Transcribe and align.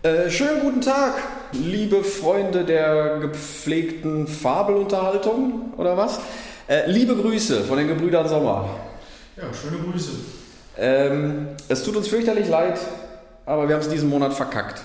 Äh, 0.00 0.30
schönen 0.30 0.60
guten 0.60 0.80
Tag, 0.80 1.14
liebe 1.50 2.04
Freunde 2.04 2.62
der 2.62 3.18
gepflegten 3.18 4.28
Fabelunterhaltung, 4.28 5.72
oder 5.76 5.96
was? 5.96 6.20
Äh, 6.68 6.88
liebe 6.88 7.16
Grüße 7.16 7.64
von 7.64 7.78
den 7.78 7.88
Gebrüdern 7.88 8.28
Sommer. 8.28 8.70
Ja, 9.36 9.42
schöne 9.52 9.82
Grüße. 9.82 10.10
Ähm, 10.78 11.48
es 11.68 11.82
tut 11.82 11.96
uns 11.96 12.06
fürchterlich 12.06 12.48
leid, 12.48 12.78
aber 13.44 13.66
wir 13.66 13.74
haben 13.74 13.82
es 13.82 13.88
diesen 13.88 14.08
Monat 14.08 14.34
verkackt. 14.34 14.82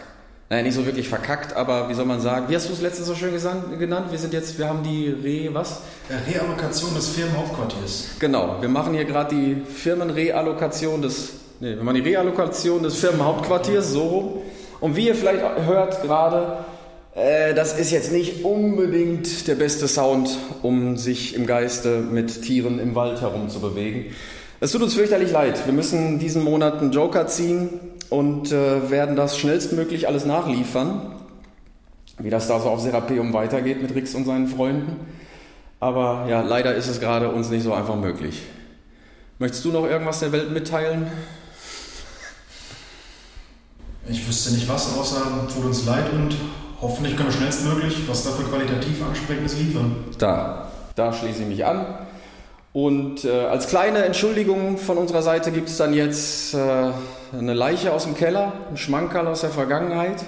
Naja, 0.50 0.64
nicht 0.64 0.74
so 0.74 0.84
wirklich 0.84 1.08
verkackt, 1.08 1.56
aber 1.56 1.90
wie 1.90 1.94
soll 1.94 2.06
man 2.06 2.20
sagen? 2.20 2.48
Wie 2.50 2.56
hast 2.56 2.70
du 2.70 2.74
es 2.74 2.82
letztens 2.82 3.06
so 3.06 3.14
schön 3.14 3.36
genannt? 3.78 4.08
Wir 4.10 4.18
sind 4.18 4.34
jetzt, 4.34 4.58
wir 4.58 4.68
haben 4.68 4.82
die 4.82 5.10
Re, 5.10 5.54
was? 5.54 5.82
Reallokation 6.28 6.92
des 6.96 7.10
Firmenhauptquartiers. 7.10 8.06
Genau, 8.18 8.58
wir 8.62 8.70
machen 8.70 8.96
hier 8.96 9.06
gerade 9.06 9.36
die 9.36 9.62
Firmenreallokation 9.64 11.04
des, 11.04 11.34
nee, 11.60 11.76
wir 11.76 11.84
machen 11.84 12.04
die 12.04 12.10
Reallokation 12.10 12.82
des 12.82 12.96
Firmenhauptquartiers, 12.96 13.92
so 13.92 14.08
rum. 14.08 14.42
Und 14.84 14.98
wie 14.98 15.08
ihr 15.08 15.16
vielleicht 15.16 15.42
hört 15.66 16.02
gerade, 16.02 16.58
äh, 17.16 17.54
das 17.54 17.80
ist 17.80 17.92
jetzt 17.92 18.12
nicht 18.12 18.44
unbedingt 18.44 19.48
der 19.48 19.56
beste 19.56 19.88
Sound, 19.88 20.38
um 20.62 20.98
sich 20.98 21.36
im 21.36 21.46
Geiste 21.46 22.00
mit 22.00 22.42
Tieren 22.42 22.80
im 22.80 22.94
Wald 22.94 23.22
herumzubewegen. 23.22 24.08
Es 24.60 24.74
tut 24.74 24.82
uns 24.82 24.94
fürchterlich 24.94 25.32
leid. 25.32 25.66
Wir 25.66 25.72
müssen 25.72 26.20
diesen 26.20 26.44
Monat 26.44 26.82
einen 26.82 26.92
Joker 26.92 27.28
ziehen 27.28 27.70
und 28.10 28.52
äh, 28.52 28.92
werden 28.92 29.16
das 29.16 29.38
schnellstmöglich 29.38 30.10
alles 30.10 30.26
nachliefern, 30.26 31.16
wie 32.20 32.30
das 32.30 32.50
da 32.50 32.60
so 32.60 32.68
auf 32.68 32.82
Serapeum 32.82 33.32
weitergeht 33.32 33.82
mit 33.82 33.96
Rix 33.96 34.14
und 34.16 34.26
seinen 34.26 34.50
Freunden. 34.50 34.98
Aber 35.80 36.26
ja, 36.30 36.42
leider 36.42 36.76
ist 36.76 36.90
es 36.90 37.00
gerade 37.00 37.30
uns 37.30 37.50
nicht 37.50 37.64
so 37.64 37.74
einfach 37.74 37.96
möglich. 37.96 38.42
Möchtest 39.40 39.64
du 39.64 39.72
noch 39.72 39.86
irgendwas 39.86 40.20
der 40.20 40.34
Welt 40.34 40.52
mitteilen? 40.52 41.08
Ich 44.10 44.28
wüsste 44.28 44.54
nicht 44.54 44.68
was, 44.68 44.98
außer 44.98 45.48
tut 45.54 45.66
uns 45.66 45.86
leid 45.86 46.12
und 46.12 46.36
hoffentlich 46.82 47.16
können 47.16 47.30
wir 47.30 47.36
schnellstmöglich 47.36 48.08
was 48.08 48.24
dafür 48.24 48.46
qualitativ 48.50 49.02
Ansprechendes 49.02 49.58
liefern. 49.58 49.96
Da, 50.18 50.72
da 50.96 51.14
schließe 51.14 51.44
ich 51.44 51.48
mich 51.48 51.66
an. 51.66 51.86
Und 52.74 53.24
äh, 53.24 53.46
als 53.46 53.68
kleine 53.68 54.04
Entschuldigung 54.04 54.78
von 54.78 54.98
unserer 54.98 55.22
Seite 55.22 55.52
gibt 55.52 55.70
es 55.70 55.78
dann 55.78 55.94
jetzt 55.94 56.56
äh, 56.56 56.92
eine 57.38 57.54
Leiche 57.54 57.94
aus 57.94 58.04
dem 58.04 58.16
Keller, 58.16 58.52
ein 58.72 58.78
Schmankerl 58.78 59.28
aus 59.28 59.42
der 59.42 59.52
Vergangenheit. 59.52 60.26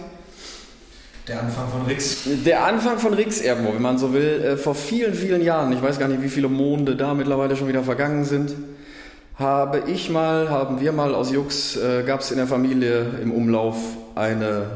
Der 1.27 1.41
Anfang 1.41 1.67
von 1.69 1.81
Rix. 1.87 2.19
Der 2.45 2.65
Anfang 2.65 2.99
von 2.99 3.15
Rix 3.15 3.41
irgendwo, 3.41 3.73
wenn 3.73 3.81
man 3.81 3.97
so 3.97 4.13
will, 4.13 4.43
äh, 4.43 4.57
vor 4.57 4.75
vielen, 4.75 5.15
vielen 5.15 5.41
Jahren, 5.41 5.73
ich 5.73 5.81
weiß 5.81 5.97
gar 5.97 6.07
nicht, 6.07 6.21
wie 6.21 6.29
viele 6.29 6.47
Monde 6.47 6.95
da 6.95 7.15
mittlerweile 7.15 7.55
schon 7.55 7.67
wieder 7.67 7.83
vergangen 7.83 8.25
sind, 8.25 8.53
habe 9.37 9.83
ich 9.87 10.09
mal, 10.09 10.49
haben 10.49 10.79
wir 10.79 10.91
mal 10.91 11.13
aus 11.13 11.31
Jux, 11.31 11.75
äh, 11.75 12.03
gab 12.03 12.21
es 12.21 12.31
in 12.31 12.37
der 12.37 12.47
Familie 12.47 13.19
im 13.21 13.31
Umlauf 13.31 13.77
eine. 14.15 14.67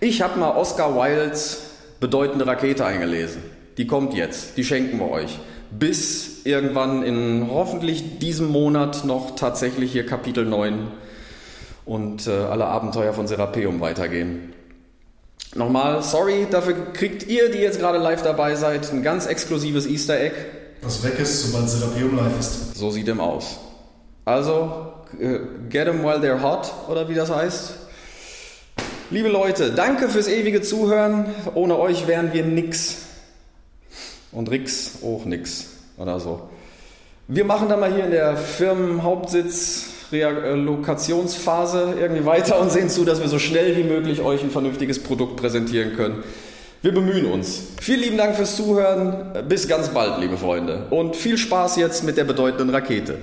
Ich 0.00 0.22
habe 0.22 0.38
mal 0.38 0.56
Oscar 0.56 0.94
Wildes 0.94 1.70
bedeutende 2.00 2.46
Rakete 2.46 2.84
eingelesen. 2.84 3.42
Die 3.76 3.86
kommt 3.86 4.14
jetzt, 4.14 4.56
die 4.56 4.64
schenken 4.64 4.98
wir 4.98 5.10
euch. 5.10 5.38
Bis 5.70 6.44
irgendwann 6.44 7.02
in 7.02 7.48
hoffentlich 7.50 8.18
diesem 8.18 8.48
Monat 8.48 9.04
noch 9.04 9.36
tatsächlich 9.36 9.92
hier 9.92 10.06
Kapitel 10.06 10.46
9 10.46 10.88
und 11.84 12.26
äh, 12.26 12.30
alle 12.30 12.66
Abenteuer 12.66 13.12
von 13.12 13.26
Serapeum 13.26 13.80
weitergehen. 13.80 14.54
Nochmal, 15.54 16.02
sorry, 16.02 16.46
dafür 16.50 16.92
kriegt 16.92 17.26
ihr, 17.26 17.50
die 17.50 17.58
jetzt 17.58 17.78
gerade 17.78 17.98
live 17.98 18.22
dabei 18.22 18.54
seid, 18.54 18.92
ein 18.92 19.02
ganz 19.02 19.26
exklusives 19.26 19.86
Easter 19.86 20.18
Egg. 20.18 20.34
Was 20.82 21.02
weg 21.02 21.18
ist, 21.18 21.50
sobald 21.50 21.68
Serapeum 21.68 22.16
live 22.16 22.38
ist. 22.38 22.76
So 22.76 22.90
sieht 22.90 23.08
dem 23.08 23.20
aus. 23.20 23.58
Also, 24.26 24.92
äh, 25.20 25.38
get 25.70 25.84
them 25.86 26.02
while 26.02 26.18
they're 26.18 26.42
hot, 26.42 26.72
oder 26.88 27.08
wie 27.08 27.14
das 27.14 27.30
heißt. 27.30 27.74
Liebe 29.10 29.28
Leute, 29.28 29.70
danke 29.70 30.08
fürs 30.08 30.26
ewige 30.26 30.62
Zuhören. 30.62 31.26
Ohne 31.54 31.78
euch 31.78 32.08
wären 32.08 32.32
wir 32.32 32.44
nix. 32.44 33.02
Und 34.32 34.50
Rix 34.50 34.98
auch 35.04 35.24
nix, 35.24 35.68
oder 35.96 36.18
so. 36.18 36.48
Wir 37.28 37.44
machen 37.44 37.68
dann 37.68 37.78
mal 37.78 37.94
hier 37.94 38.04
in 38.04 38.10
der 38.10 38.36
Firmenhauptsitz 38.36 39.90
Relokationsphase 40.10 41.94
irgendwie 42.00 42.24
weiter 42.24 42.60
und 42.60 42.72
sehen 42.72 42.88
zu, 42.88 43.04
dass 43.04 43.20
wir 43.20 43.28
so 43.28 43.38
schnell 43.38 43.76
wie 43.76 43.84
möglich 43.84 44.22
euch 44.22 44.42
ein 44.42 44.50
vernünftiges 44.50 45.04
Produkt 45.04 45.36
präsentieren 45.36 45.94
können. 45.94 46.24
Wir 46.82 46.92
bemühen 46.92 47.26
uns. 47.26 47.62
Vielen 47.80 48.00
lieben 48.00 48.16
Dank 48.16 48.34
fürs 48.34 48.56
Zuhören. 48.56 49.46
Bis 49.48 49.68
ganz 49.68 49.90
bald, 49.90 50.20
liebe 50.20 50.36
Freunde. 50.36 50.86
Und 50.90 51.14
viel 51.14 51.38
Spaß 51.38 51.76
jetzt 51.76 52.02
mit 52.02 52.16
der 52.16 52.24
bedeutenden 52.24 52.70
Rakete. 52.70 53.18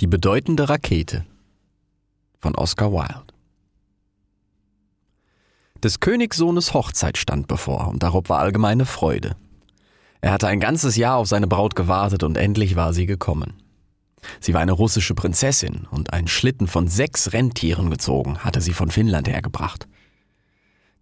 Die 0.00 0.06
bedeutende 0.06 0.68
Rakete 0.68 1.26
von 2.38 2.54
Oscar 2.54 2.92
Wilde. 2.92 3.34
Des 5.82 5.98
Königssohnes 5.98 6.72
Hochzeit 6.72 7.18
stand 7.18 7.48
bevor, 7.48 7.88
und 7.88 8.04
darob 8.04 8.28
war 8.28 8.38
allgemeine 8.38 8.86
Freude. 8.86 9.34
Er 10.20 10.30
hatte 10.30 10.46
ein 10.46 10.60
ganzes 10.60 10.94
Jahr 10.94 11.16
auf 11.16 11.26
seine 11.26 11.48
Braut 11.48 11.74
gewartet, 11.74 12.22
und 12.22 12.36
endlich 12.36 12.76
war 12.76 12.92
sie 12.92 13.06
gekommen. 13.06 13.60
Sie 14.38 14.54
war 14.54 14.60
eine 14.60 14.70
russische 14.70 15.16
Prinzessin, 15.16 15.88
und 15.90 16.12
ein 16.12 16.28
Schlitten 16.28 16.68
von 16.68 16.86
sechs 16.86 17.32
Rentieren 17.32 17.90
gezogen 17.90 18.38
hatte 18.38 18.60
sie 18.60 18.74
von 18.74 18.92
Finnland 18.92 19.26
hergebracht. 19.26 19.88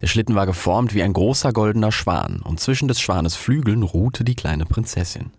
Der 0.01 0.07
Schlitten 0.07 0.33
war 0.33 0.47
geformt 0.47 0.95
wie 0.95 1.03
ein 1.03 1.13
großer 1.13 1.53
goldener 1.53 1.91
Schwan, 1.91 2.41
und 2.41 2.59
zwischen 2.59 2.87
des 2.87 2.99
Schwanes 2.99 3.35
Flügeln 3.35 3.83
ruhte 3.83 4.23
die 4.23 4.35
kleine 4.35 4.65
Prinzessin. 4.65 5.29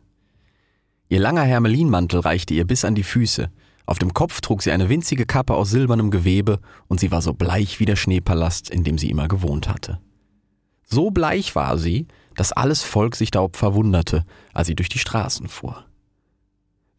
Ihr 1.09 1.21
langer 1.21 1.43
Hermelinmantel 1.43 2.21
reichte 2.21 2.55
ihr 2.55 2.67
bis 2.67 2.85
an 2.85 2.95
die 2.95 3.03
Füße, 3.03 3.51
auf 3.87 3.99
dem 3.99 4.13
Kopf 4.13 4.43
trug 4.43 4.63
sie 4.63 4.71
eine 4.71 4.91
winzige 4.91 5.25
Kappe 5.25 5.55
aus 5.55 5.71
silbernem 5.71 6.11
Gewebe 6.11 6.61
und 6.89 7.01
sie 7.01 7.11
war 7.11 7.23
so 7.23 7.33
bleich 7.33 7.81
wie 7.81 7.87
der 7.87 7.97
Schneepalast, 7.97 8.69
in 8.69 8.85
dem 8.85 8.99
sie 8.99 9.09
immer 9.09 9.29
gewohnt 9.29 9.67
hatte. 9.67 9.99
So 10.85 11.11
bleich 11.11 11.55
war 11.55 11.79
sie, 11.79 12.07
dass 12.35 12.53
alles 12.53 12.83
Volk 12.83 13.17
sich 13.17 13.31
darob 13.31 13.57
verwunderte, 13.57 14.27
als 14.53 14.67
sie 14.67 14.75
durch 14.75 14.91
die 14.91 14.99
Straßen 14.99 15.49
fuhr. 15.49 15.87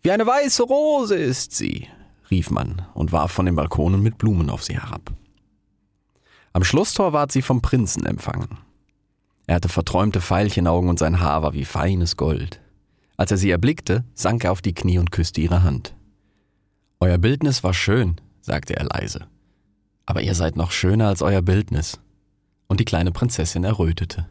Wie 0.01 0.11
eine 0.11 0.25
weiße 0.25 0.63
Rose 0.63 1.15
ist 1.15 1.55
sie, 1.55 1.87
rief 2.31 2.49
man 2.49 2.87
und 2.95 3.11
warf 3.11 3.31
von 3.31 3.45
den 3.45 3.55
Balkonen 3.55 4.01
mit 4.01 4.17
Blumen 4.17 4.49
auf 4.49 4.63
sie 4.63 4.73
herab. 4.73 5.13
Am 6.53 6.63
Schlosstor 6.63 7.13
ward 7.13 7.31
sie 7.31 7.43
vom 7.43 7.61
Prinzen 7.61 8.07
empfangen. 8.07 8.57
Er 9.45 9.55
hatte 9.55 9.69
verträumte 9.69 10.21
Veilchenaugen 10.21 10.89
und 10.89 10.97
sein 10.97 11.19
Haar 11.19 11.43
war 11.43 11.53
wie 11.53 11.65
feines 11.65 12.17
Gold. 12.17 12.61
Als 13.19 13.31
er 13.31 13.37
sie 13.37 13.51
erblickte, 13.51 14.05
sank 14.13 14.45
er 14.45 14.53
auf 14.53 14.61
die 14.61 14.73
Knie 14.73 14.97
und 14.97 15.11
küsste 15.11 15.41
ihre 15.41 15.61
Hand. 15.61 15.93
Euer 17.01 17.17
Bildnis 17.17 17.65
war 17.65 17.73
schön, 17.73 18.15
sagte 18.39 18.77
er 18.77 18.85
leise. 18.85 19.27
Aber 20.05 20.21
ihr 20.21 20.33
seid 20.33 20.55
noch 20.55 20.71
schöner 20.71 21.09
als 21.09 21.21
euer 21.21 21.41
Bildnis. 21.41 21.99
Und 22.69 22.79
die 22.79 22.85
kleine 22.85 23.11
Prinzessin 23.11 23.65
errötete. 23.65 24.29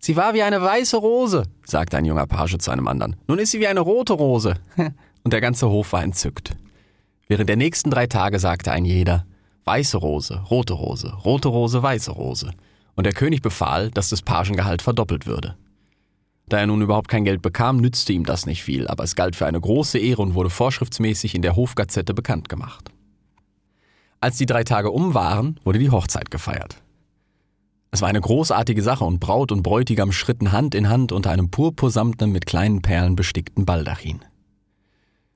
Sie 0.00 0.16
war 0.16 0.34
wie 0.34 0.42
eine 0.42 0.60
weiße 0.60 0.96
Rose, 0.96 1.44
sagte 1.64 1.96
ein 1.96 2.06
junger 2.06 2.26
Page 2.26 2.58
zu 2.58 2.72
einem 2.72 2.88
anderen. 2.88 3.14
Nun 3.28 3.38
ist 3.38 3.52
sie 3.52 3.60
wie 3.60 3.68
eine 3.68 3.80
rote 3.80 4.14
Rose. 4.14 4.56
Und 5.22 5.32
der 5.32 5.40
ganze 5.40 5.68
Hof 5.68 5.92
war 5.92 6.02
entzückt. 6.02 6.56
Während 7.28 7.48
der 7.48 7.56
nächsten 7.56 7.92
drei 7.92 8.08
Tage 8.08 8.40
sagte 8.40 8.72
ein 8.72 8.84
jeder, 8.84 9.26
weiße 9.62 9.98
Rose, 9.98 10.42
rote 10.50 10.72
Rose, 10.72 11.14
rote 11.24 11.46
Rose, 11.46 11.80
weiße 11.80 12.10
Rose. 12.10 12.50
Und 12.96 13.04
der 13.04 13.12
König 13.12 13.42
befahl, 13.42 13.92
dass 13.92 14.08
das 14.08 14.22
Pagengehalt 14.22 14.82
verdoppelt 14.82 15.26
würde. 15.26 15.54
Da 16.48 16.58
er 16.58 16.66
nun 16.66 16.80
überhaupt 16.80 17.08
kein 17.08 17.24
Geld 17.24 17.42
bekam, 17.42 17.76
nützte 17.76 18.14
ihm 18.14 18.24
das 18.24 18.46
nicht 18.46 18.62
viel, 18.62 18.88
aber 18.88 19.04
es 19.04 19.16
galt 19.16 19.36
für 19.36 19.46
eine 19.46 19.60
große 19.60 19.98
Ehre 19.98 20.22
und 20.22 20.34
wurde 20.34 20.50
vorschriftsmäßig 20.50 21.34
in 21.34 21.42
der 21.42 21.56
Hofgazette 21.56 22.14
bekannt 22.14 22.48
gemacht. 22.48 22.90
Als 24.20 24.38
die 24.38 24.46
drei 24.46 24.64
Tage 24.64 24.90
um 24.90 25.14
waren, 25.14 25.60
wurde 25.62 25.78
die 25.78 25.90
Hochzeit 25.90 26.30
gefeiert. 26.30 26.82
Es 27.90 28.02
war 28.02 28.08
eine 28.08 28.20
großartige 28.20 28.82
Sache 28.82 29.04
und 29.04 29.20
Braut 29.20 29.52
und 29.52 29.62
Bräutigam 29.62 30.12
schritten 30.12 30.52
Hand 30.52 30.74
in 30.74 30.88
Hand 30.88 31.12
unter 31.12 31.30
einem 31.30 31.50
purpursamtenen 31.50 32.32
mit 32.32 32.46
kleinen 32.46 32.82
Perlen 32.82 33.14
bestickten 33.14 33.64
Baldachin. 33.64 34.20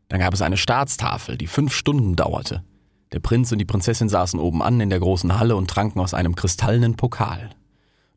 Dann 0.08 0.20
gab 0.20 0.34
es 0.34 0.42
eine 0.42 0.56
Staatstafel, 0.56 1.36
die 1.36 1.46
fünf 1.46 1.72
Stunden 1.72 2.16
dauerte. 2.16 2.64
Der 3.12 3.20
Prinz 3.20 3.52
und 3.52 3.58
die 3.58 3.64
Prinzessin 3.64 4.08
saßen 4.08 4.40
oben 4.40 4.62
an 4.62 4.80
in 4.80 4.90
der 4.90 5.00
großen 5.00 5.38
Halle 5.38 5.56
und 5.56 5.68
tranken 5.68 6.00
aus 6.00 6.14
einem 6.14 6.34
kristallenen 6.34 6.96
Pokal. 6.96 7.50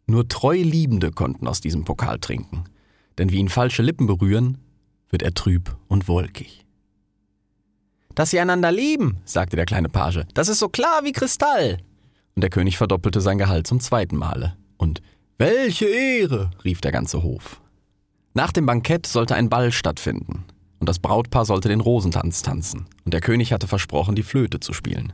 Nur 0.05 0.27
treu 0.27 0.57
Liebende 0.57 1.11
konnten 1.11 1.47
aus 1.47 1.61
diesem 1.61 1.83
Pokal 1.83 2.19
trinken 2.19 2.65
denn 3.17 3.31
wie 3.31 3.37
ihn 3.37 3.49
falsche 3.49 3.83
Lippen 3.83 4.07
berühren, 4.07 4.57
wird 5.09 5.23
er 5.23 5.33
trüb 5.33 5.75
und 5.87 6.07
wolkig. 6.07 6.65
Dass 8.15 8.31
sie 8.31 8.39
einander 8.39 8.71
lieben, 8.71 9.17
sagte 9.25 9.55
der 9.55 9.65
kleine 9.65 9.89
Page, 9.89 10.23
das 10.33 10.47
ist 10.47 10.59
so 10.59 10.69
klar 10.69 11.03
wie 11.03 11.11
Kristall. 11.11 11.79
Und 12.35 12.41
der 12.41 12.49
König 12.49 12.77
verdoppelte 12.77 13.21
sein 13.21 13.37
Gehalt 13.37 13.67
zum 13.67 13.79
zweiten 13.79 14.15
Male. 14.15 14.55
Und 14.77 15.01
welche 15.37 15.85
Ehre, 15.85 16.51
rief 16.63 16.81
der 16.81 16.91
ganze 16.91 17.23
Hof. 17.23 17.61
Nach 18.33 18.51
dem 18.51 18.65
Bankett 18.65 19.05
sollte 19.05 19.35
ein 19.35 19.49
Ball 19.49 19.71
stattfinden, 19.71 20.45
und 20.79 20.89
das 20.89 20.99
Brautpaar 20.99 21.45
sollte 21.45 21.69
den 21.69 21.81
Rosentanz 21.81 22.41
tanzen, 22.41 22.85
und 23.05 23.13
der 23.13 23.21
König 23.21 23.53
hatte 23.53 23.67
versprochen, 23.67 24.15
die 24.15 24.23
Flöte 24.23 24.59
zu 24.59 24.73
spielen. 24.73 25.13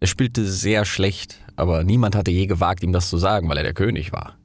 Er 0.00 0.06
spielte 0.08 0.44
sehr 0.44 0.84
schlecht, 0.84 1.38
aber 1.54 1.84
niemand 1.84 2.16
hatte 2.16 2.32
je 2.32 2.46
gewagt, 2.46 2.82
ihm 2.82 2.92
das 2.92 3.08
zu 3.08 3.18
sagen, 3.18 3.48
weil 3.48 3.56
er 3.56 3.62
der 3.62 3.74
König 3.74 4.12
war. 4.12 4.36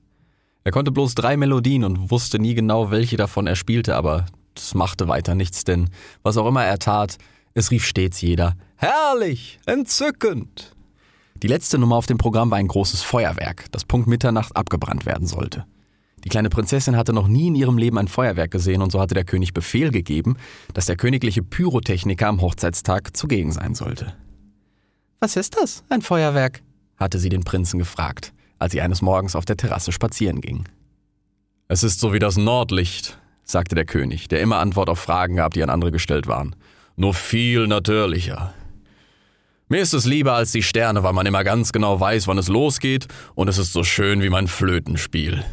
Er 0.67 0.71
konnte 0.71 0.91
bloß 0.91 1.15
drei 1.15 1.37
Melodien 1.37 1.85
und 1.85 2.11
wusste 2.11 2.39
nie 2.39 2.53
genau, 2.53 2.91
welche 2.91 3.15
davon 3.15 3.47
er 3.47 3.55
spielte, 3.55 3.95
aber 3.95 4.25
das 4.53 4.75
machte 4.75 5.07
weiter 5.07 5.33
nichts, 5.33 5.63
denn 5.63 5.89
was 6.23 6.35
auch 6.35 6.45
immer 6.45 6.65
er 6.65 6.77
tat, 6.77 7.17
Es 7.53 7.71
rief 7.71 7.85
stets 7.85 8.19
jeder, 8.19 8.57
herrlich, 8.75 9.59
entzückend. 9.65 10.75
Die 11.41 11.47
letzte 11.47 11.77
Nummer 11.77 11.95
auf 11.95 12.05
dem 12.05 12.17
Programm 12.17 12.51
war 12.51 12.57
ein 12.57 12.67
großes 12.67 13.01
Feuerwerk, 13.01 13.67
das 13.71 13.85
Punkt 13.85 14.09
Mitternacht 14.09 14.57
abgebrannt 14.57 15.05
werden 15.05 15.25
sollte. 15.25 15.63
Die 16.25 16.29
kleine 16.29 16.49
Prinzessin 16.49 16.97
hatte 16.97 17.13
noch 17.13 17.29
nie 17.29 17.47
in 17.47 17.55
ihrem 17.55 17.77
Leben 17.77 17.97
ein 17.97 18.09
Feuerwerk 18.09 18.51
gesehen 18.51 18.81
und 18.81 18.91
so 18.91 18.99
hatte 18.99 19.15
der 19.15 19.23
König 19.23 19.53
Befehl 19.53 19.91
gegeben, 19.91 20.35
dass 20.73 20.85
der 20.87 20.97
königliche 20.97 21.43
Pyrotechniker 21.43 22.27
am 22.27 22.41
Hochzeitstag 22.41 23.15
zugegen 23.15 23.53
sein 23.53 23.73
sollte. 23.73 24.17
Was 25.21 25.37
ist 25.37 25.55
das, 25.55 25.85
ein 25.87 26.01
Feuerwerk? 26.01 26.61
hatte 26.97 27.19
sie 27.19 27.29
den 27.29 27.45
Prinzen 27.45 27.79
gefragt, 27.79 28.33
als 28.59 28.71
sie 28.71 28.81
eines 28.81 29.01
Morgens 29.01 29.35
auf 29.35 29.45
der 29.45 29.57
Terrasse 29.57 29.91
spazieren 29.91 30.41
ging. 30.41 30.65
Es 31.67 31.83
ist 31.83 31.99
so 31.99 32.13
wie 32.13 32.19
das 32.19 32.37
Nordlicht, 32.37 33.17
sagte 33.43 33.75
der 33.75 33.85
König, 33.85 34.27
der 34.27 34.41
immer 34.41 34.57
Antwort 34.57 34.89
auf 34.89 34.99
Fragen 34.99 35.35
gab, 35.35 35.53
die 35.53 35.63
an 35.63 35.69
andere 35.69 35.91
gestellt 35.91 36.27
waren. 36.27 36.55
Nur 36.95 37.13
viel 37.13 37.67
natürlicher. 37.67 38.53
Mir 39.69 39.81
ist 39.81 39.93
es 39.93 40.05
lieber 40.05 40.33
als 40.33 40.53
die 40.53 40.63
Sterne, 40.63 41.03
weil 41.03 41.13
man 41.13 41.25
immer 41.25 41.43
ganz 41.43 41.73
genau 41.73 41.99
weiß, 41.99 42.27
wann 42.27 42.37
es 42.37 42.47
losgeht, 42.47 43.07
und 43.35 43.49
es 43.49 43.57
ist 43.57 43.73
so 43.73 43.83
schön 43.83 44.21
wie 44.21 44.29
mein 44.29 44.47
Flötenspiel. 44.47 45.43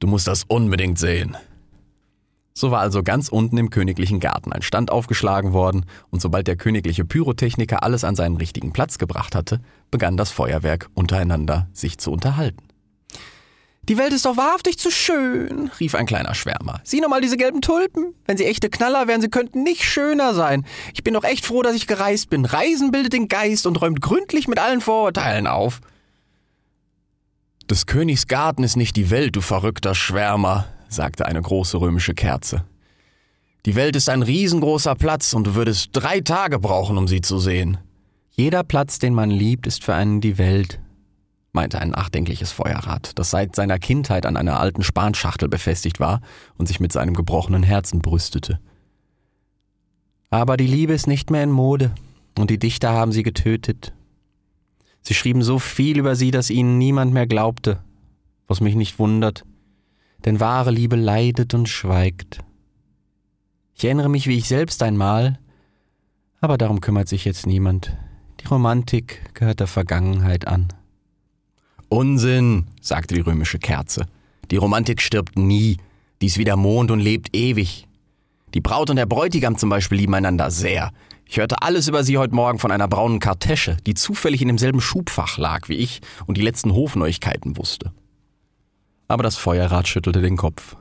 Du 0.00 0.08
musst 0.08 0.26
das 0.26 0.44
unbedingt 0.44 0.98
sehen. 0.98 1.36
So 2.58 2.72
war 2.72 2.80
also 2.80 3.04
ganz 3.04 3.28
unten 3.28 3.56
im 3.56 3.70
königlichen 3.70 4.18
Garten 4.18 4.52
ein 4.52 4.62
Stand 4.62 4.90
aufgeschlagen 4.90 5.52
worden, 5.52 5.86
und 6.10 6.20
sobald 6.20 6.48
der 6.48 6.56
königliche 6.56 7.04
Pyrotechniker 7.04 7.84
alles 7.84 8.02
an 8.02 8.16
seinen 8.16 8.36
richtigen 8.36 8.72
Platz 8.72 8.98
gebracht 8.98 9.36
hatte, 9.36 9.60
begann 9.92 10.16
das 10.16 10.32
Feuerwerk 10.32 10.90
untereinander 10.94 11.68
sich 11.72 11.98
zu 11.98 12.10
unterhalten. 12.10 12.64
Die 13.84 13.96
Welt 13.96 14.12
ist 14.12 14.24
doch 14.24 14.36
wahrhaftig 14.36 14.76
zu 14.76 14.90
schön, 14.90 15.70
rief 15.78 15.94
ein 15.94 16.06
kleiner 16.06 16.34
Schwärmer. 16.34 16.80
Sieh 16.82 17.00
noch 17.00 17.08
mal 17.08 17.20
diese 17.20 17.36
gelben 17.36 17.62
Tulpen. 17.62 18.12
Wenn 18.26 18.36
sie 18.36 18.46
echte 18.46 18.70
Knaller 18.70 19.06
wären, 19.06 19.20
sie 19.20 19.30
könnten 19.30 19.62
nicht 19.62 19.84
schöner 19.84 20.34
sein. 20.34 20.66
Ich 20.94 21.04
bin 21.04 21.14
doch 21.14 21.22
echt 21.22 21.46
froh, 21.46 21.62
dass 21.62 21.76
ich 21.76 21.86
gereist 21.86 22.28
bin. 22.28 22.44
Reisen 22.44 22.90
bildet 22.90 23.12
den 23.12 23.28
Geist 23.28 23.68
und 23.68 23.80
räumt 23.80 24.00
gründlich 24.00 24.48
mit 24.48 24.58
allen 24.58 24.80
Vorurteilen 24.80 25.46
auf. 25.46 25.80
Des 27.70 27.86
Königs 27.86 28.26
Garten 28.26 28.64
ist 28.64 28.74
nicht 28.74 28.96
die 28.96 29.10
Welt, 29.10 29.36
du 29.36 29.42
verrückter 29.42 29.94
Schwärmer, 29.94 30.66
sagte 30.88 31.26
eine 31.26 31.40
große 31.40 31.80
römische 31.80 32.14
Kerze. 32.14 32.64
Die 33.66 33.74
Welt 33.74 33.96
ist 33.96 34.08
ein 34.08 34.22
riesengroßer 34.22 34.94
Platz 34.94 35.34
und 35.34 35.46
du 35.46 35.54
würdest 35.54 35.90
drei 35.92 36.20
Tage 36.20 36.58
brauchen, 36.58 36.96
um 36.96 37.08
sie 37.08 37.20
zu 37.20 37.38
sehen. 37.38 37.78
Jeder 38.30 38.62
Platz, 38.62 38.98
den 38.98 39.14
man 39.14 39.30
liebt, 39.30 39.66
ist 39.66 39.84
für 39.84 39.94
einen 39.94 40.20
die 40.20 40.38
Welt, 40.38 40.80
meinte 41.52 41.80
ein 41.80 41.90
nachdenkliches 41.90 42.52
Feuerrad, 42.52 43.18
das 43.18 43.30
seit 43.30 43.56
seiner 43.56 43.78
Kindheit 43.78 44.26
an 44.26 44.36
einer 44.36 44.60
alten 44.60 44.84
Spanschachtel 44.84 45.48
befestigt 45.48 45.98
war 45.98 46.20
und 46.56 46.66
sich 46.66 46.78
mit 46.78 46.92
seinem 46.92 47.14
gebrochenen 47.14 47.62
Herzen 47.62 48.00
brüstete. 48.00 48.60
Aber 50.30 50.56
die 50.56 50.66
Liebe 50.66 50.92
ist 50.92 51.06
nicht 51.06 51.30
mehr 51.30 51.42
in 51.42 51.50
Mode, 51.50 51.90
und 52.38 52.50
die 52.50 52.58
Dichter 52.58 52.92
haben 52.92 53.10
sie 53.10 53.24
getötet. 53.24 53.92
Sie 55.02 55.14
schrieben 55.14 55.42
so 55.42 55.58
viel 55.58 55.98
über 55.98 56.14
sie, 56.14 56.30
dass 56.30 56.50
ihnen 56.50 56.78
niemand 56.78 57.12
mehr 57.12 57.26
glaubte, 57.26 57.82
was 58.46 58.60
mich 58.60 58.76
nicht 58.76 58.98
wundert, 58.98 59.44
denn 60.24 60.40
wahre 60.40 60.70
Liebe 60.70 60.96
leidet 60.96 61.54
und 61.54 61.68
schweigt. 61.68 62.40
Ich 63.74 63.84
erinnere 63.84 64.08
mich, 64.08 64.26
wie 64.26 64.36
ich 64.36 64.48
selbst 64.48 64.82
einmal, 64.82 65.38
aber 66.40 66.58
darum 66.58 66.80
kümmert 66.80 67.08
sich 67.08 67.24
jetzt 67.24 67.46
niemand. 67.46 67.96
Die 68.40 68.46
Romantik 68.46 69.34
gehört 69.34 69.60
der 69.60 69.66
Vergangenheit 69.66 70.46
an. 70.46 70.68
Unsinn, 71.88 72.66
sagte 72.80 73.14
die 73.14 73.20
römische 73.20 73.58
Kerze. 73.58 74.06
Die 74.50 74.56
Romantik 74.56 75.00
stirbt 75.00 75.38
nie. 75.38 75.78
Die 76.20 76.26
ist 76.26 76.38
wie 76.38 76.44
der 76.44 76.56
Mond 76.56 76.90
und 76.90 77.00
lebt 77.00 77.34
ewig. 77.36 77.86
Die 78.54 78.60
Braut 78.60 78.90
und 78.90 78.96
der 78.96 79.06
Bräutigam 79.06 79.56
zum 79.56 79.70
Beispiel 79.70 79.98
lieben 79.98 80.14
einander 80.14 80.50
sehr. 80.50 80.90
Ich 81.26 81.36
hörte 81.36 81.62
alles 81.62 81.88
über 81.88 82.04
sie 82.04 82.16
heute 82.16 82.34
Morgen 82.34 82.58
von 82.58 82.70
einer 82.70 82.88
braunen 82.88 83.20
Kartesche, 83.20 83.76
die 83.86 83.94
zufällig 83.94 84.40
in 84.40 84.48
demselben 84.48 84.80
Schubfach 84.80 85.36
lag 85.36 85.68
wie 85.68 85.74
ich 85.74 86.00
und 86.26 86.38
die 86.38 86.42
letzten 86.42 86.72
Hofneuigkeiten 86.72 87.58
wusste. 87.58 87.92
Aber 89.08 89.22
das 89.22 89.36
Feuerrad 89.36 89.88
schüttelte 89.88 90.20
den 90.20 90.36
Kopf. 90.36 90.76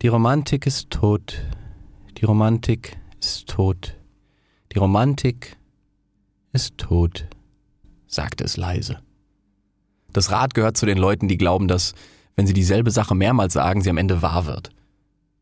Die 0.00 0.08
Romantik 0.08 0.66
ist 0.66 0.90
tot. 0.90 1.40
Die 2.16 2.24
Romantik 2.24 2.98
ist 3.20 3.46
tot. 3.48 3.96
Die 4.72 4.78
Romantik 4.78 5.58
ist 6.52 6.78
tot, 6.78 7.26
sagte 8.06 8.44
es 8.44 8.56
leise. 8.56 9.00
Das 10.12 10.30
Rad 10.30 10.54
gehört 10.54 10.78
zu 10.78 10.86
den 10.86 10.98
Leuten, 10.98 11.28
die 11.28 11.36
glauben, 11.36 11.68
dass, 11.68 11.94
wenn 12.36 12.46
sie 12.46 12.54
dieselbe 12.54 12.90
Sache 12.90 13.14
mehrmals 13.14 13.52
sagen, 13.52 13.82
sie 13.82 13.90
am 13.90 13.98
Ende 13.98 14.22
wahr 14.22 14.46
wird. 14.46 14.70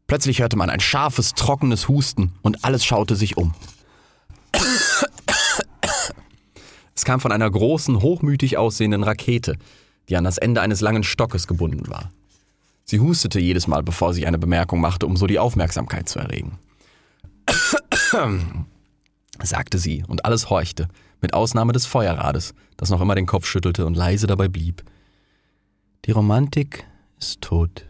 Plötzlich 0.09 0.41
hörte 0.41 0.57
man 0.57 0.71
ein 0.71 0.81
scharfes, 0.81 1.35
trockenes 1.35 1.89
Husten 1.89 2.33
und 2.43 2.65
alles 2.65 2.85
schaute 2.85 3.15
sich 3.15 3.37
um. 3.37 3.55
Es 6.97 7.05
kam 7.05 7.21
von 7.21 7.33
einer 7.33 7.51
großen, 7.51 8.03
hochmütig 8.03 8.59
aussehenden 8.59 9.05
Rakete, 9.05 9.57
die 10.11 10.17
an 10.17 10.25
das 10.25 10.39
Ende 10.39 10.61
eines 10.61 10.81
langen 10.81 11.05
Stockes 11.05 11.47
gebunden 11.47 11.89
war. 11.89 12.11
Sie 12.85 12.99
hustete 12.99 13.39
jedes 13.39 13.69
Mal, 13.69 13.83
bevor 13.83 14.13
sie 14.13 14.27
eine 14.27 14.39
Bemerkung 14.39 14.81
machte, 14.81 15.07
um 15.07 15.17
so 15.17 15.29
die 15.29 15.39
Aufmerksamkeit 15.39 16.09
zu 16.09 16.19
erregen. 16.19 16.59
sagte 19.43 19.79
sie, 19.79 20.05
und 20.09 20.25
alles 20.25 20.51
horchte, 20.51 20.89
mit 21.21 21.33
Ausnahme 21.33 21.73
des 21.73 21.87
Feuerrades, 21.87 22.55
das 22.77 22.91
noch 22.91 23.01
immer 23.01 23.15
den 23.15 23.27
Kopf 23.27 23.47
schüttelte 23.47 23.87
und 23.87 23.97
leise 23.97 24.27
dabei 24.27 24.49
blieb. 24.49 24.83
Die 26.05 26.11
Romantik 26.11 26.85
ist 27.19 27.41
tot. 27.41 27.87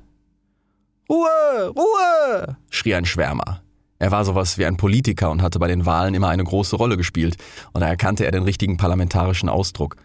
Ruhe, 1.08 1.72
Ruhe! 1.74 2.56
schrie 2.68 2.94
ein 2.94 3.06
Schwärmer. 3.06 3.62
Er 3.98 4.10
war 4.10 4.24
sowas 4.24 4.58
wie 4.58 4.66
ein 4.66 4.76
Politiker 4.76 5.30
und 5.30 5.42
hatte 5.42 5.58
bei 5.58 5.68
den 5.68 5.86
Wahlen 5.86 6.14
immer 6.14 6.28
eine 6.28 6.44
große 6.44 6.76
Rolle 6.76 6.96
gespielt, 6.96 7.36
und 7.72 7.80
da 7.80 7.88
erkannte 7.88 8.24
er 8.24 8.32
den 8.32 8.42
richtigen 8.42 8.76
parlamentarischen 8.76 9.48
Ausdruck. 9.48 9.96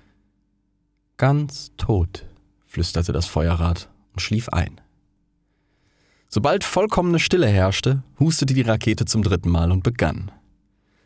Ganz 1.18 1.72
tot, 1.78 2.26
flüsterte 2.66 3.14
das 3.14 3.26
Feuerrad 3.26 3.90
und 4.12 4.20
schlief 4.20 4.50
ein. 4.50 4.82
Sobald 6.28 6.66
vollkommene 6.66 7.20
Stille 7.20 7.48
herrschte, 7.48 8.04
hustete 8.20 8.54
die 8.54 8.62
Rakete 8.62 9.06
zum 9.06 9.24
dritten 9.24 9.50
Mal 9.50 9.72
und 9.72 9.84
begann. 9.84 10.32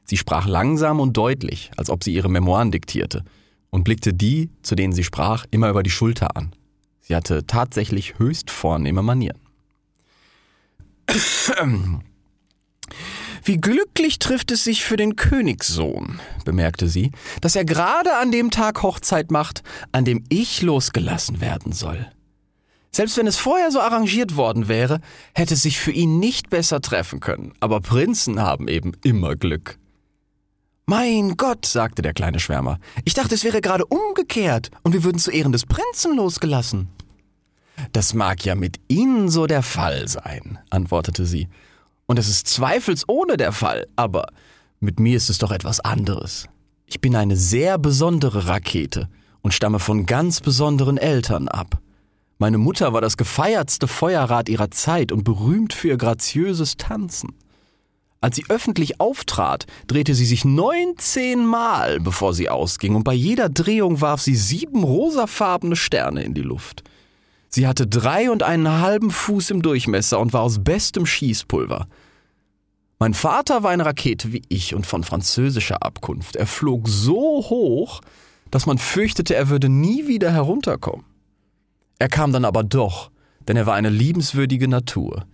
Sie 0.06 0.18
sprach 0.18 0.48
langsam 0.48 1.00
und 1.00 1.16
deutlich, 1.16 1.70
als 1.78 1.92
ob 1.92 2.04
sie 2.04 2.14
ihre 2.14 2.30
Memoiren 2.30 2.72
diktierte, 2.72 3.24
und 3.70 3.84
blickte 3.84 4.12
die, 4.12 4.50
zu 4.64 4.74
denen 4.74 4.94
sie 4.94 5.04
sprach, 5.04 5.46
immer 5.52 5.70
über 5.70 5.84
die 5.84 5.92
Schulter 5.92 6.36
an. 6.36 6.56
Sie 7.02 7.16
hatte 7.16 7.46
tatsächlich 7.46 8.18
höchst 8.18 8.50
vornehme 8.50 9.04
Manieren. 9.04 9.40
Wie 13.44 13.58
glücklich 13.58 14.20
trifft 14.20 14.52
es 14.52 14.64
sich 14.64 14.84
für 14.84 14.98
den 14.98 15.16
Königssohn, 15.16 16.20
bemerkte 16.46 16.88
sie, 16.88 17.12
dass 17.42 17.56
er 17.56 17.66
gerade 17.66 18.18
an 18.18 18.32
dem 18.32 18.52
Tag 18.52 18.84
Hochzeit 18.84 19.32
macht, 19.32 19.64
an 19.92 20.06
dem 20.06 20.24
ich 20.30 20.62
losgelassen 20.62 21.42
werden 21.42 21.72
soll. 21.72 22.10
Selbst 22.92 23.18
wenn 23.18 23.28
es 23.28 23.38
vorher 23.38 23.72
so 23.72 23.80
arrangiert 23.80 24.36
worden 24.36 24.68
wäre, 24.68 25.00
hätte 25.36 25.54
es 25.54 25.62
sich 25.62 25.80
für 25.80 25.92
ihn 25.92 26.20
nicht 26.20 26.50
besser 26.50 26.82
treffen 26.82 27.20
können, 27.20 27.54
aber 27.60 27.82
Prinzen 27.82 28.42
haben 28.42 28.68
eben 28.68 28.94
immer 29.04 29.36
Glück. 29.36 29.78
Mein 30.86 31.38
Gott, 31.38 31.68
sagte 31.68 32.02
der 32.02 32.14
kleine 32.14 32.40
Schwärmer, 32.40 32.80
ich 33.06 33.14
dachte, 33.14 33.36
es 33.36 33.44
wäre 33.44 33.62
gerade 33.62 33.86
umgekehrt 33.86 34.72
und 34.82 34.94
wir 34.94 35.04
würden 35.04 35.20
zu 35.20 35.30
Ehren 35.30 35.52
des 35.52 35.68
Prinzen 35.68 36.16
losgelassen. 36.16 36.90
Das 37.92 38.16
mag 38.16 38.44
ja 38.44 38.56
mit 38.56 38.80
Ihnen 38.88 39.30
so 39.30 39.46
der 39.46 39.62
Fall 39.62 40.08
sein, 40.08 40.58
antwortete 40.72 41.28
sie. 41.28 41.48
Und 42.10 42.18
es 42.18 42.28
ist 42.28 42.48
zweifelsohne 42.48 43.38
der 43.38 43.52
Fall, 43.52 43.86
aber 43.96 44.26
mit 44.80 45.00
mir 45.00 45.16
ist 45.16 45.30
es 45.30 45.38
doch 45.38 45.52
etwas 45.52 45.80
anderes. 45.80 46.48
Ich 46.88 47.02
bin 47.02 47.16
eine 47.16 47.36
sehr 47.36 47.78
besondere 47.78 48.48
Rakete 48.48 49.10
und 49.42 49.54
stamme 49.54 49.78
von 49.78 50.08
ganz 50.08 50.42
besonderen 50.42 50.98
Eltern 50.98 51.48
ab. 51.48 51.78
Meine 52.40 52.58
Mutter 52.58 52.94
war 52.94 53.02
das 53.02 53.16
gefeiertste 53.16 53.88
Feuerrad 53.88 54.50
ihrer 54.50 54.72
Zeit 54.72 55.12
und 55.12 55.24
berühmt 55.24 55.72
für 55.72 55.90
ihr 55.90 55.98
graziöses 55.98 56.78
Tanzen. 56.78 57.36
Als 58.22 58.38
sie 58.38 58.46
öffentlich 58.50 59.00
auftrat, 59.00 59.68
drehte 59.86 60.16
sie 60.16 60.26
sich 60.26 60.44
19 60.44 61.46
Mal, 61.46 62.00
bevor 62.00 62.34
sie 62.34 62.50
ausging, 62.50 62.96
und 62.96 63.04
bei 63.04 63.14
jeder 63.14 63.50
Drehung 63.50 64.02
warf 64.02 64.22
sie 64.22 64.36
sieben 64.36 64.84
rosafarbene 64.84 65.76
Sterne 65.76 66.24
in 66.24 66.34
die 66.34 66.42
Luft. 66.42 66.84
Sie 67.50 67.68
hatte 67.68 67.88
drei 67.88 68.30
und 68.30 68.44
einen 68.44 68.70
halben 68.70 69.12
Fuß 69.12 69.50
im 69.50 69.62
Durchmesser 69.62 70.20
und 70.20 70.34
war 70.34 70.42
aus 70.42 70.64
bestem 70.64 71.06
Schießpulver. 71.06 71.88
Mein 73.00 73.14
Vater 73.14 73.64
war 73.64 73.72
eine 73.72 73.86
Rakete 73.86 74.32
wie 74.34 74.44
ich 74.50 74.76
und 74.76 74.86
von 74.86 75.04
französischer 75.04 75.82
Abkunft. 75.84 76.36
Er 76.36 76.48
flog 76.48 76.88
so 76.88 77.44
hoch, 77.50 78.02
dass 78.52 78.66
man 78.66 78.78
fürchtete, 78.78 79.36
er 79.36 79.50
würde 79.50 79.70
nie 79.70 80.08
wieder 80.08 80.32
herunterkommen. 80.32 81.06
Er 81.98 82.10
kam 82.10 82.32
dann 82.32 82.46
aber 82.46 82.64
doch, 82.64 83.10
denn 83.48 83.58
er 83.58 83.66
war 83.66 83.76
eine 83.76 83.90
liebenswürdige 83.90 84.68
Natur 84.68 85.26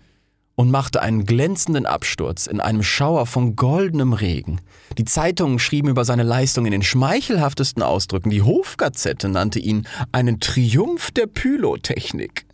und 0.55 0.71
machte 0.71 1.01
einen 1.01 1.25
glänzenden 1.25 1.85
Absturz 1.85 2.47
in 2.47 2.59
einem 2.59 2.81
Schauer 2.81 3.25
von 3.25 3.55
goldenem 3.55 4.13
Regen. 4.13 4.61
Die 4.97 5.05
Zeitungen 5.05 5.59
schrieben 5.59 5.89
über 5.89 6.05
seine 6.05 6.23
Leistung 6.23 6.65
in 6.65 6.71
den 6.71 6.83
schmeichelhaftesten 6.83 7.83
Ausdrücken. 7.83 8.29
Die 8.29 8.41
Hofgazette 8.41 9.29
nannte 9.29 9.59
ihn 9.59 9.85
einen 10.11 10.39
Triumph 10.39 11.11
der 11.11 11.27
Pyrotechnik. 11.27 12.45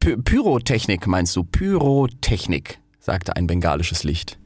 Py 0.00 0.16
Pyrotechnik 0.16 1.06
meinst 1.06 1.36
du? 1.36 1.44
Pyrotechnik, 1.44 2.78
sagte 3.00 3.36
ein 3.36 3.46
bengalisches 3.46 4.04
Licht. 4.04 4.38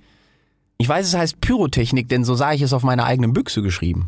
Ich 0.79 0.89
weiß, 0.89 1.07
es 1.07 1.17
heißt 1.17 1.41
Pyrotechnik, 1.41 2.09
denn 2.09 2.25
so 2.25 2.35
sah 2.35 2.53
ich 2.53 2.63
es 2.63 2.73
auf 2.73 2.85
meiner 2.85 3.05
eigenen 3.05 3.33
Büchse 3.33 3.63
geschrieben. 3.63 4.07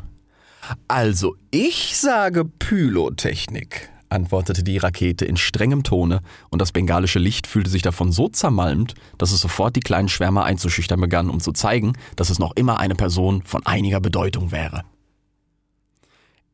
Also, 0.86 1.34
ich 1.50 1.96
sage 1.96 2.44
Pylotechnik, 2.44 3.90
antwortete 4.10 4.62
die 4.62 4.78
Rakete 4.78 5.24
in 5.24 5.36
strengem 5.36 5.82
Tone, 5.82 6.20
und 6.50 6.60
das 6.60 6.72
bengalische 6.72 7.18
Licht 7.18 7.46
fühlte 7.46 7.70
sich 7.70 7.82
davon 7.82 8.12
so 8.12 8.28
zermalmt, 8.28 8.94
dass 9.18 9.32
es 9.32 9.40
sofort 9.40 9.76
die 9.76 9.80
kleinen 9.80 10.08
Schwärmer 10.08 10.44
einzuschüchtern 10.44 11.00
begann, 11.00 11.30
um 11.30 11.40
zu 11.40 11.52
zeigen, 11.52 11.94
dass 12.16 12.30
es 12.30 12.38
noch 12.38 12.56
immer 12.56 12.78
eine 12.78 12.94
Person 12.94 13.42
von 13.42 13.64
einiger 13.64 14.00
Bedeutung 14.00 14.52
wäre. 14.52 14.82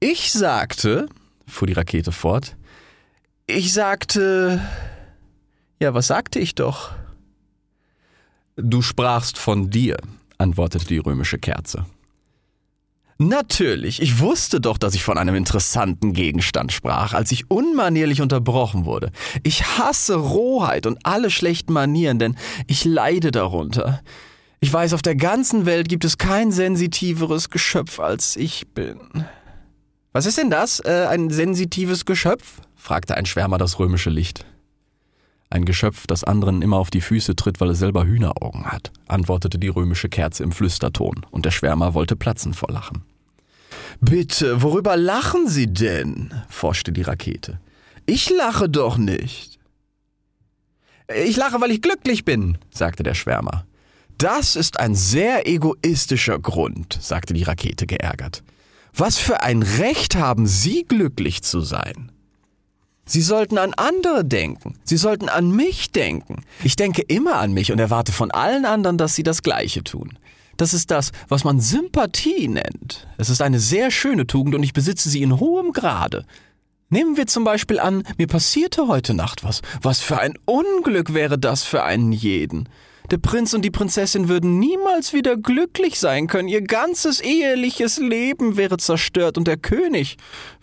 Ich 0.01 0.33
sagte, 0.33 1.09
fuhr 1.47 1.67
die 1.67 1.73
Rakete 1.73 2.13
fort, 2.13 2.57
ich 3.47 3.73
sagte, 3.73 4.61
ja, 5.81 5.95
was 5.95 6.09
sagte 6.09 6.39
ich 6.39 6.55
doch? 6.55 6.91
Du 8.57 8.83
sprachst 8.83 9.39
von 9.39 9.71
dir, 9.71 9.97
antwortete 10.39 10.87
die 10.87 10.99
römische 10.99 11.39
Kerze. 11.39 11.87
Natürlich, 13.19 14.03
ich 14.03 14.21
wusste 14.21 14.61
doch, 14.61 14.77
dass 14.77 14.95
ich 14.95 15.03
von 15.03 15.17
einem 15.17 15.35
interessanten 15.35 16.13
Gegenstand 16.13 16.71
sprach, 16.73 17.15
als 17.15 17.33
ich 17.33 17.51
unmanierlich 17.51 18.21
unterbrochen 18.21 18.85
wurde. 18.85 19.11
Ich 19.43 19.79
hasse 19.79 20.17
Rohheit 20.17 20.87
und 20.87 20.99
alle 21.05 21.31
schlechten 21.31 21.73
Manieren, 21.73 22.19
denn 22.19 22.37
ich 22.67 22.85
leide 22.85 23.31
darunter. 23.31 24.03
Ich 24.61 24.71
weiß, 24.71 24.93
auf 24.93 25.03
der 25.03 25.17
ganzen 25.17 25.65
Welt 25.65 25.89
gibt 25.89 26.05
es 26.05 26.19
kein 26.19 26.53
sensitiveres 26.53 27.49
Geschöpf 27.49 28.01
als 28.01 28.37
ich 28.37 28.67
bin. 28.75 29.01
Was 30.13 30.27
ist 30.27 30.37
denn 30.37 30.51
das? 30.51 30.81
Äh, 30.81 31.07
ein 31.09 31.31
sensitives 31.31 32.05
Geschöpf? 32.05 32.61
fragte 32.75 33.17
ein 33.17 33.27
Schwärmer 33.27 33.59
das 33.59 33.79
römische 33.79 34.11
Licht. 34.11 34.45
Ein 35.49 35.65
Geschöpf, 35.65 36.07
das 36.07 36.25
anderen 36.25 36.61
immer 36.63 36.77
auf 36.77 36.91
die 36.91 37.01
Füße 37.01 37.37
tritt, 37.37 37.61
weil 37.61 37.71
es 37.71 37.79
selber 37.79 38.05
Hühneraugen 38.05 38.67
hat, 38.67 38.93
antwortete 39.07 39.59
die 39.59 39.69
römische 39.69 40.09
Kerze 40.09 40.43
im 40.43 40.53
Flüsterton, 40.53 41.25
und 41.31 41.45
der 41.45 41.53
Schwärmer 41.53 41.95
wollte 41.95 42.17
platzen 42.17 42.53
vor 42.53 42.71
Lachen. 42.71 43.05
Bitte, 44.01 44.63
worüber 44.63 44.97
lachen 44.97 45.49
Sie 45.49 45.73
denn? 45.73 46.35
forschte 46.49 46.93
die 46.93 47.03
Rakete. 47.03 47.61
Ich 48.07 48.31
lache 48.31 48.69
doch 48.69 48.99
nicht. 48.99 49.59
Ich 51.15 51.37
lache, 51.37 51.61
weil 51.61 51.71
ich 51.71 51.83
glücklich 51.83 52.25
bin, 52.25 52.59
sagte 52.71 53.03
der 53.03 53.15
Schwärmer. 53.15 53.67
Das 54.19 54.57
ist 54.57 54.81
ein 54.81 54.95
sehr 54.95 55.47
egoistischer 55.47 56.39
Grund, 56.39 56.99
sagte 57.01 57.35
die 57.35 57.43
Rakete 57.43 57.87
geärgert. 57.87 58.43
Was 58.95 59.19
für 59.19 59.43
ein 59.43 59.63
Recht 59.63 60.17
haben 60.17 60.47
Sie, 60.47 60.85
glücklich 60.85 61.43
zu 61.43 61.61
sein? 61.61 62.11
Sie 63.09 63.23
sollten 63.23 63.57
an 63.57 63.73
andere 63.75 64.25
denken. 64.25 64.75
Sie 64.85 64.97
sollten 64.97 65.29
an 65.29 65.51
mich 65.53 65.93
denken. 65.93 66.43
Ich 66.65 66.75
denke 66.75 67.03
immer 67.03 67.37
an 67.37 67.53
mich 67.53 67.71
und 67.71 67.79
erwarte 67.79 68.13
von 68.13 68.33
allen 68.33 68.65
anderen, 68.65 68.99
dass 68.99 69.15
sie 69.15 69.23
das 69.23 69.43
Gleiche 69.43 69.85
tun. 69.85 70.19
Das 70.57 70.75
ist 70.75 70.91
das, 70.91 71.13
was 71.29 71.45
man 71.45 71.61
Sympathie 71.61 72.49
nennt. 72.49 73.07
Es 73.17 73.31
ist 73.31 73.43
eine 73.43 73.61
sehr 73.61 73.91
schöne 73.91 74.27
Tugend 74.27 74.55
und 74.57 74.63
ich 74.63 74.73
besitze 74.73 75.09
sie 75.09 75.23
in 75.23 75.39
hohem 75.39 75.73
Grade. 75.73 76.27
Nehmen 76.89 77.17
wir 77.17 77.27
zum 77.27 77.45
Beispiel 77.45 77.79
an, 77.79 78.03
mir 78.17 78.27
passierte 78.27 78.89
heute 78.89 79.15
Nacht 79.15 79.45
was. 79.45 79.63
Was 79.83 80.01
für 80.01 80.19
ein 80.19 80.35
Unglück 80.45 81.15
wäre 81.15 81.39
das 81.39 81.63
für 81.63 81.85
einen 81.85 82.11
jeden. 82.13 82.69
Der 83.11 83.19
Prinz 83.19 83.55
und 83.55 83.63
die 83.63 83.71
Prinzessin 83.71 84.29
würden 84.29 84.59
niemals 84.59 85.13
wieder 85.13 85.37
glücklich 85.37 86.01
sein 86.01 86.27
können. 86.27 86.49
Ihr 86.49 86.63
ganzes 86.63 87.21
eheliches 87.21 87.99
Leben 87.99 88.57
wäre 88.57 88.79
zerstört 88.79 89.39
und 89.39 89.47
der 89.47 89.59
König 89.59 90.17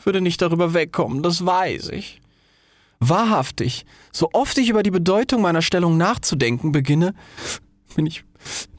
würde 0.03 0.19
nicht 0.19 0.41
darüber 0.41 0.73
wegkommen, 0.73 1.23
das 1.23 1.45
weiß 1.45 1.89
ich. 1.89 2.19
Wahrhaftig, 3.10 3.86
so 4.12 4.29
oft 4.33 4.57
ich 4.57 4.69
über 4.69 4.81
die 4.81 4.91
Bedeutung 4.91 5.41
meiner 5.41 5.62
Stellung 5.62 5.98
nachzudenken 5.98 6.72
beginne, 6.72 7.13
bin 7.95 8.05
ich, 8.05 8.24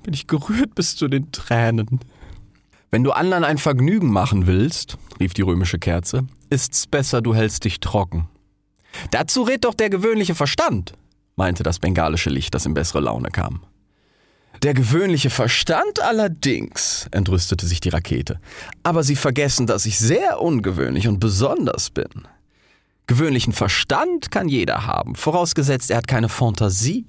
bin 0.02 0.14
ich 0.14 0.26
gerührt 0.26 0.74
bis 0.74 0.96
zu 0.96 1.08
den 1.08 1.30
Tränen. 1.30 2.00
Wenn 2.90 3.04
du 3.04 3.12
anderen 3.12 3.44
ein 3.44 3.58
Vergnügen 3.58 4.10
machen 4.10 4.46
willst, 4.46 4.96
rief 5.20 5.34
die 5.34 5.42
römische 5.42 5.78
Kerze, 5.78 6.26
ist's 6.48 6.86
besser, 6.86 7.20
du 7.20 7.34
hältst 7.34 7.64
dich 7.64 7.80
trocken. 7.80 8.28
Dazu 9.10 9.42
rät 9.42 9.64
doch 9.64 9.74
der 9.74 9.90
gewöhnliche 9.90 10.34
Verstand, 10.34 10.94
meinte 11.36 11.62
das 11.62 11.78
bengalische 11.78 12.30
Licht, 12.30 12.54
das 12.54 12.66
in 12.66 12.74
bessere 12.74 13.00
Laune 13.00 13.30
kam. 13.30 13.60
Der 14.62 14.72
gewöhnliche 14.72 15.28
Verstand 15.28 16.00
allerdings, 16.00 17.08
entrüstete 17.10 17.66
sich 17.66 17.80
die 17.80 17.88
Rakete. 17.90 18.40
Aber 18.82 19.02
Sie 19.02 19.16
vergessen, 19.16 19.66
dass 19.66 19.84
ich 19.84 19.98
sehr 19.98 20.40
ungewöhnlich 20.40 21.08
und 21.08 21.18
besonders 21.18 21.90
bin. 21.90 22.08
Gewöhnlichen 23.06 23.52
Verstand 23.52 24.30
kann 24.30 24.48
jeder 24.48 24.86
haben, 24.86 25.14
vorausgesetzt 25.14 25.90
er 25.90 25.98
hat 25.98 26.08
keine 26.08 26.28
Fantasie. 26.28 27.06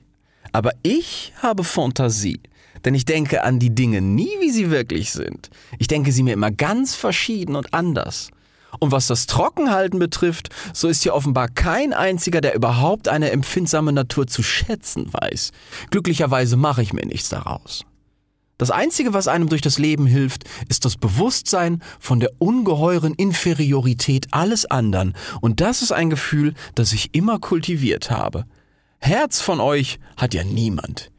Aber 0.52 0.72
ich 0.84 1.34
habe 1.42 1.64
Fantasie, 1.64 2.42
denn 2.84 2.96
ich 2.96 3.06
denke 3.06 3.44
an 3.44 3.60
die 3.60 3.74
Dinge 3.74 4.02
nie, 4.02 4.30
wie 4.40 4.52
sie 4.52 4.72
wirklich 4.72 5.12
sind. 5.12 5.50
Ich 5.80 5.88
denke 5.88 6.12
sie 6.12 6.24
mir 6.24 6.34
immer 6.34 6.52
ganz 6.52 6.96
verschieden 6.96 7.56
und 7.56 7.74
anders. 7.74 8.30
Und 8.80 8.92
was 8.92 9.08
das 9.08 9.26
Trockenhalten 9.26 10.00
betrifft, 10.00 10.50
so 10.74 10.88
ist 10.88 11.04
hier 11.04 11.14
offenbar 11.14 11.48
kein 11.48 11.94
einziger, 11.94 12.42
der 12.42 12.56
überhaupt 12.56 13.08
eine 13.08 13.32
empfindsame 13.32 13.94
Natur 13.94 14.28
zu 14.28 14.44
schätzen 14.44 15.12
weiß. 15.14 15.52
Glücklicherweise 15.92 16.58
mache 16.58 16.82
ich 16.82 16.94
mir 16.94 17.06
nichts 17.06 17.30
daraus. 17.30 17.86
Das 18.58 18.72
Einzige, 18.72 19.14
was 19.14 19.28
einem 19.28 19.50
durch 19.50 19.62
das 19.62 19.80
Leben 19.80 20.06
hilft, 20.06 20.46
ist 20.70 20.86
das 20.86 20.96
Bewusstsein 20.96 21.84
von 22.00 22.22
der 22.22 22.32
ungeheuren 22.40 23.14
Inferiorität 23.14 24.28
alles 24.32 24.66
anderen, 24.66 25.14
und 25.42 25.60
das 25.60 25.82
ist 25.82 25.92
ein 25.92 26.10
Gefühl, 26.10 26.54
das 26.74 26.94
ich 26.94 27.14
immer 27.14 27.40
kultiviert 27.40 28.12
habe. 28.12 28.46
Herz 29.00 29.42
von 29.42 29.60
euch 29.60 30.00
hat 30.16 30.34
ja 30.34 30.44
niemand. 30.44 31.12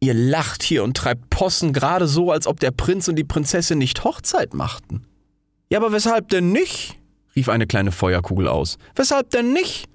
Ihr 0.00 0.14
lacht 0.14 0.62
hier 0.62 0.84
und 0.84 0.96
treibt 0.96 1.30
Possen 1.30 1.72
gerade 1.72 2.06
so, 2.06 2.30
als 2.30 2.46
ob 2.46 2.60
der 2.60 2.70
Prinz 2.70 3.08
und 3.08 3.16
die 3.16 3.24
Prinzessin 3.24 3.78
nicht 3.78 4.04
Hochzeit 4.04 4.54
machten. 4.54 5.04
Ja, 5.70 5.78
aber 5.78 5.92
weshalb 5.92 6.28
denn 6.28 6.52
nicht? 6.52 6.96
rief 7.34 7.48
eine 7.48 7.66
kleine 7.66 7.92
Feuerkugel 7.92 8.48
aus. 8.48 8.78
Weshalb 8.94 9.30
denn 9.30 9.52
nicht? 9.52 9.86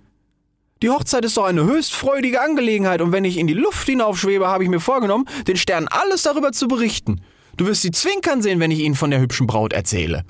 Die 0.84 0.90
Hochzeit 0.90 1.24
ist 1.24 1.38
doch 1.38 1.46
eine 1.46 1.63
höchst 1.63 1.94
freudige 1.94 2.42
Angelegenheit 2.42 3.00
und 3.00 3.13
wenn 3.13 3.24
ich 3.24 3.38
in 3.38 3.48
die 3.48 3.54
Luft 3.54 3.88
hinaufschwebe, 3.88 4.48
habe 4.48 4.66
ich 4.66 4.70
mir 4.70 4.82
vorgenommen, 4.82 5.24
den 5.48 5.56
Sternen 5.56 5.88
alles 5.88 6.24
darüber 6.24 6.52
zu 6.52 6.68
berichten. 6.68 7.22
Du 7.56 7.68
wirst 7.68 7.84
sie 7.84 7.92
zwinkern 7.92 8.42
sehen, 8.42 8.60
wenn 8.60 8.70
ich 8.70 8.80
ihnen 8.80 8.96
von 8.96 9.10
der 9.10 9.22
hübschen 9.22 9.48
Braut 9.48 9.72
erzähle. 9.72 10.25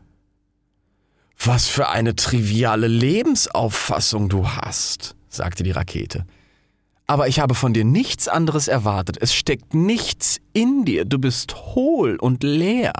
Was 1.43 1.67
für 1.67 1.89
eine 1.89 2.15
triviale 2.15 2.86
Lebensauffassung 2.86 4.29
du 4.29 4.48
hast, 4.48 5.15
sagte 5.27 5.63
die 5.63 5.72
Rakete. 5.72 6.24
Aber 7.07 7.27
ich 7.27 7.39
habe 7.39 7.55
von 7.55 7.74
dir 7.74 7.83
nichts 7.83 8.27
anderes 8.27 8.67
erwartet. 8.67 9.17
Es 9.19 9.33
steckt 9.33 9.74
nichts 9.74 10.38
in 10.53 10.86
dir. 10.86 11.05
Du 11.05 11.17
bist 11.17 11.55
hohl 11.74 12.15
und 12.17 12.43
leer. 12.43 12.93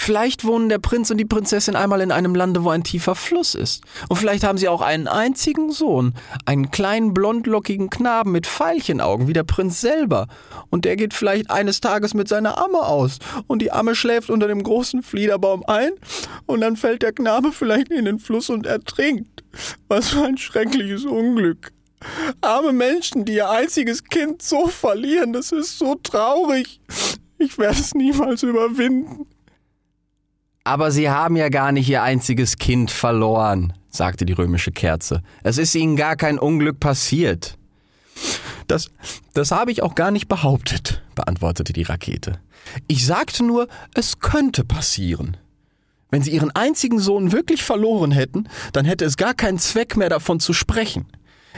Vielleicht 0.00 0.44
wohnen 0.44 0.68
der 0.68 0.78
Prinz 0.78 1.10
und 1.10 1.18
die 1.18 1.24
Prinzessin 1.24 1.76
einmal 1.76 2.00
in 2.00 2.12
einem 2.12 2.34
Lande, 2.34 2.64
wo 2.64 2.70
ein 2.70 2.84
tiefer 2.84 3.14
Fluss 3.14 3.54
ist. 3.54 3.82
Und 4.08 4.16
vielleicht 4.16 4.44
haben 4.44 4.56
sie 4.56 4.68
auch 4.68 4.80
einen 4.80 5.08
einzigen 5.08 5.70
Sohn, 5.72 6.14
einen 6.46 6.70
kleinen 6.70 7.12
blondlockigen 7.12 7.90
Knaben 7.90 8.32
mit 8.32 8.46
Veilchenaugen, 8.46 9.26
wie 9.26 9.32
der 9.32 9.42
Prinz 9.42 9.80
selber. 9.80 10.28
Und 10.70 10.84
der 10.84 10.96
geht 10.96 11.12
vielleicht 11.12 11.50
eines 11.50 11.80
Tages 11.80 12.14
mit 12.14 12.28
seiner 12.28 12.56
Amme 12.56 12.78
aus. 12.78 13.18
Und 13.48 13.60
die 13.60 13.72
Amme 13.72 13.94
schläft 13.94 14.30
unter 14.30 14.46
dem 14.46 14.62
großen 14.62 15.02
Fliederbaum 15.02 15.64
ein. 15.66 15.90
Und 16.46 16.60
dann 16.60 16.76
fällt 16.76 17.02
der 17.02 17.12
Knabe 17.12 17.52
vielleicht 17.52 17.90
in 17.90 18.04
den 18.06 18.20
Fluss 18.20 18.48
und 18.50 18.66
ertrinkt. 18.66 19.44
Was 19.88 20.10
für 20.10 20.24
ein 20.24 20.38
schreckliches 20.38 21.04
Unglück. 21.04 21.72
Arme 22.40 22.72
Menschen, 22.72 23.24
die 23.24 23.34
ihr 23.34 23.50
einziges 23.50 24.04
Kind 24.04 24.42
so 24.42 24.68
verlieren, 24.68 25.32
das 25.32 25.50
ist 25.50 25.76
so 25.78 25.96
traurig. 25.96 26.80
Ich 27.36 27.58
werde 27.58 27.80
es 27.80 27.94
niemals 27.94 28.44
überwinden. 28.44 29.26
Aber 30.68 30.90
Sie 30.90 31.08
haben 31.08 31.34
ja 31.34 31.48
gar 31.48 31.72
nicht 31.72 31.88
Ihr 31.88 32.02
einziges 32.02 32.58
Kind 32.58 32.90
verloren, 32.90 33.72
sagte 33.88 34.26
die 34.26 34.34
römische 34.34 34.70
Kerze. 34.70 35.22
Es 35.42 35.56
ist 35.56 35.74
Ihnen 35.74 35.96
gar 35.96 36.14
kein 36.14 36.38
Unglück 36.38 36.78
passiert. 36.78 37.56
Das, 38.66 38.90
das 39.32 39.50
habe 39.50 39.72
ich 39.72 39.82
auch 39.82 39.94
gar 39.94 40.10
nicht 40.10 40.28
behauptet, 40.28 41.02
beantwortete 41.14 41.72
die 41.72 41.84
Rakete. 41.84 42.38
Ich 42.86 43.06
sagte 43.06 43.44
nur, 43.44 43.68
es 43.94 44.18
könnte 44.20 44.62
passieren. 44.62 45.38
Wenn 46.10 46.20
Sie 46.20 46.32
Ihren 46.32 46.54
einzigen 46.54 46.98
Sohn 46.98 47.32
wirklich 47.32 47.62
verloren 47.62 48.12
hätten, 48.12 48.46
dann 48.74 48.84
hätte 48.84 49.06
es 49.06 49.16
gar 49.16 49.32
keinen 49.32 49.58
Zweck 49.58 49.96
mehr 49.96 50.10
davon 50.10 50.38
zu 50.38 50.52
sprechen. 50.52 51.06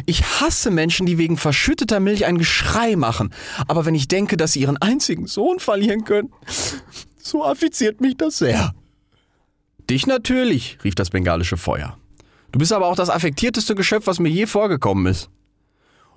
Ich 0.06 0.22
hasse 0.40 0.70
Menschen, 0.70 1.04
die 1.04 1.18
wegen 1.18 1.36
verschütteter 1.36 1.98
Milch 1.98 2.26
ein 2.26 2.38
Geschrei 2.38 2.94
machen. 2.94 3.34
Aber 3.66 3.84
wenn 3.86 3.96
ich 3.96 4.06
denke, 4.06 4.36
dass 4.36 4.52
sie 4.52 4.60
ihren 4.60 4.76
einzigen 4.76 5.26
Sohn 5.26 5.58
verlieren 5.58 6.04
können, 6.04 6.32
so 7.18 7.44
affiziert 7.44 8.00
mich 8.00 8.16
das 8.16 8.38
sehr. 8.38 8.72
Dich 9.90 10.06
natürlich, 10.06 10.78
rief 10.84 10.94
das 10.94 11.10
bengalische 11.10 11.56
Feuer. 11.56 11.98
Du 12.52 12.60
bist 12.60 12.72
aber 12.72 12.86
auch 12.86 12.94
das 12.94 13.10
affektierteste 13.10 13.74
Geschöpf, 13.74 14.06
was 14.06 14.20
mir 14.20 14.28
je 14.28 14.46
vorgekommen 14.46 15.06
ist. 15.06 15.28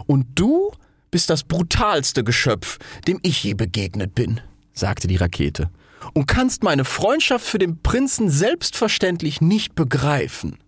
Und 0.06 0.28
du 0.36 0.72
bist 1.10 1.32
das 1.32 1.44
brutalste 1.44 2.24
Geschöpf, 2.24 2.78
dem 3.08 3.20
ich 3.24 3.44
je 3.44 3.56
begegnet 3.56 4.14
bin, 4.14 4.42
sagte 4.74 5.08
die 5.08 5.16
Rakete, 5.16 5.72
und 6.14 6.28
kannst 6.28 6.62
meine 6.62 6.86
Freundschaft 6.86 7.48
für 7.48 7.58
den 7.58 7.82
Prinzen 7.82 8.30
selbstverständlich 8.30 9.42
nicht 9.42 9.74
begreifen. 9.74 10.60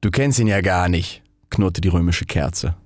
Du 0.00 0.10
kennst 0.10 0.38
ihn 0.38 0.46
ja 0.46 0.62
gar 0.62 0.88
nicht, 0.88 1.22
knurrte 1.50 1.82
die 1.82 1.88
römische 1.88 2.24
Kerze. 2.24 2.76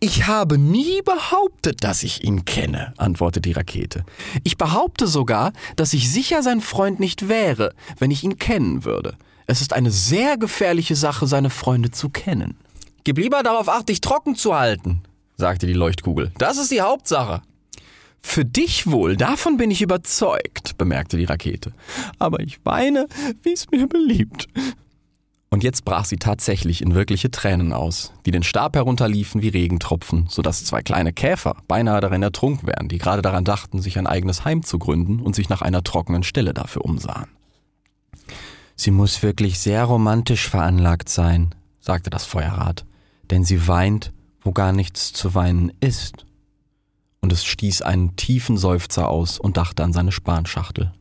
Ich 0.00 0.26
habe 0.26 0.58
nie 0.58 1.02
behauptet, 1.02 1.84
dass 1.84 2.02
ich 2.02 2.24
ihn 2.24 2.44
kenne, 2.44 2.94
antwortet 2.96 3.44
die 3.44 3.52
Rakete. 3.52 4.04
Ich 4.44 4.56
behaupte 4.56 5.06
sogar, 5.06 5.52
dass 5.76 5.92
ich 5.92 6.10
sicher 6.10 6.42
sein 6.42 6.60
Freund 6.60 7.00
nicht 7.00 7.28
wäre, 7.28 7.74
wenn 7.98 8.10
ich 8.10 8.24
ihn 8.24 8.38
kennen 8.38 8.84
würde. 8.84 9.16
Es 9.46 9.60
ist 9.60 9.72
eine 9.72 9.90
sehr 9.90 10.36
gefährliche 10.36 10.96
Sache, 10.96 11.26
seine 11.26 11.50
Freunde 11.50 11.90
zu 11.90 12.08
kennen. 12.08 12.56
Gib 13.04 13.18
lieber 13.18 13.42
darauf 13.42 13.68
acht, 13.68 13.88
dich 13.88 14.00
trocken 14.00 14.36
zu 14.36 14.54
halten, 14.54 15.02
sagte 15.36 15.66
die 15.66 15.72
Leuchtkugel. 15.72 16.32
Das 16.38 16.58
ist 16.58 16.70
die 16.70 16.82
Hauptsache. 16.82 17.42
Für 18.22 18.44
dich 18.44 18.86
wohl, 18.90 19.16
davon 19.16 19.56
bin 19.56 19.70
ich 19.70 19.82
überzeugt, 19.82 20.76
bemerkte 20.76 21.16
die 21.16 21.24
Rakete. 21.24 21.72
Aber 22.18 22.40
ich 22.40 22.60
weine, 22.64 23.08
wie 23.42 23.52
es 23.52 23.70
mir 23.70 23.86
beliebt. 23.86 24.46
Und 25.52 25.64
jetzt 25.64 25.84
brach 25.84 26.04
sie 26.04 26.16
tatsächlich 26.16 26.80
in 26.80 26.94
wirkliche 26.94 27.32
Tränen 27.32 27.72
aus, 27.72 28.12
die 28.24 28.30
den 28.30 28.44
Stab 28.44 28.76
herunterliefen 28.76 29.42
wie 29.42 29.48
Regentropfen, 29.48 30.26
sodass 30.28 30.64
zwei 30.64 30.80
kleine 30.80 31.12
Käfer 31.12 31.56
beinahe 31.66 32.00
darin 32.00 32.22
ertrunken 32.22 32.68
wären, 32.68 32.88
die 32.88 32.98
gerade 32.98 33.20
daran 33.20 33.44
dachten, 33.44 33.82
sich 33.82 33.98
ein 33.98 34.06
eigenes 34.06 34.44
Heim 34.44 34.62
zu 34.62 34.78
gründen 34.78 35.20
und 35.20 35.34
sich 35.34 35.48
nach 35.48 35.60
einer 35.60 35.82
trockenen 35.82 36.22
Stelle 36.22 36.54
dafür 36.54 36.84
umsahen. 36.84 37.26
Sie 38.76 38.92
muss 38.92 39.24
wirklich 39.24 39.58
sehr 39.58 39.84
romantisch 39.84 40.48
veranlagt 40.48 41.08
sein, 41.08 41.52
sagte 41.80 42.10
das 42.10 42.24
Feuerrad, 42.24 42.86
denn 43.30 43.44
sie 43.44 43.66
weint, 43.66 44.12
wo 44.42 44.52
gar 44.52 44.72
nichts 44.72 45.12
zu 45.12 45.34
weinen 45.34 45.72
ist. 45.80 46.26
Und 47.20 47.32
es 47.32 47.44
stieß 47.44 47.82
einen 47.82 48.14
tiefen 48.14 48.56
Seufzer 48.56 49.08
aus 49.08 49.38
und 49.38 49.56
dachte 49.56 49.82
an 49.82 49.92
seine 49.92 50.12
Spanschachtel. 50.12 50.92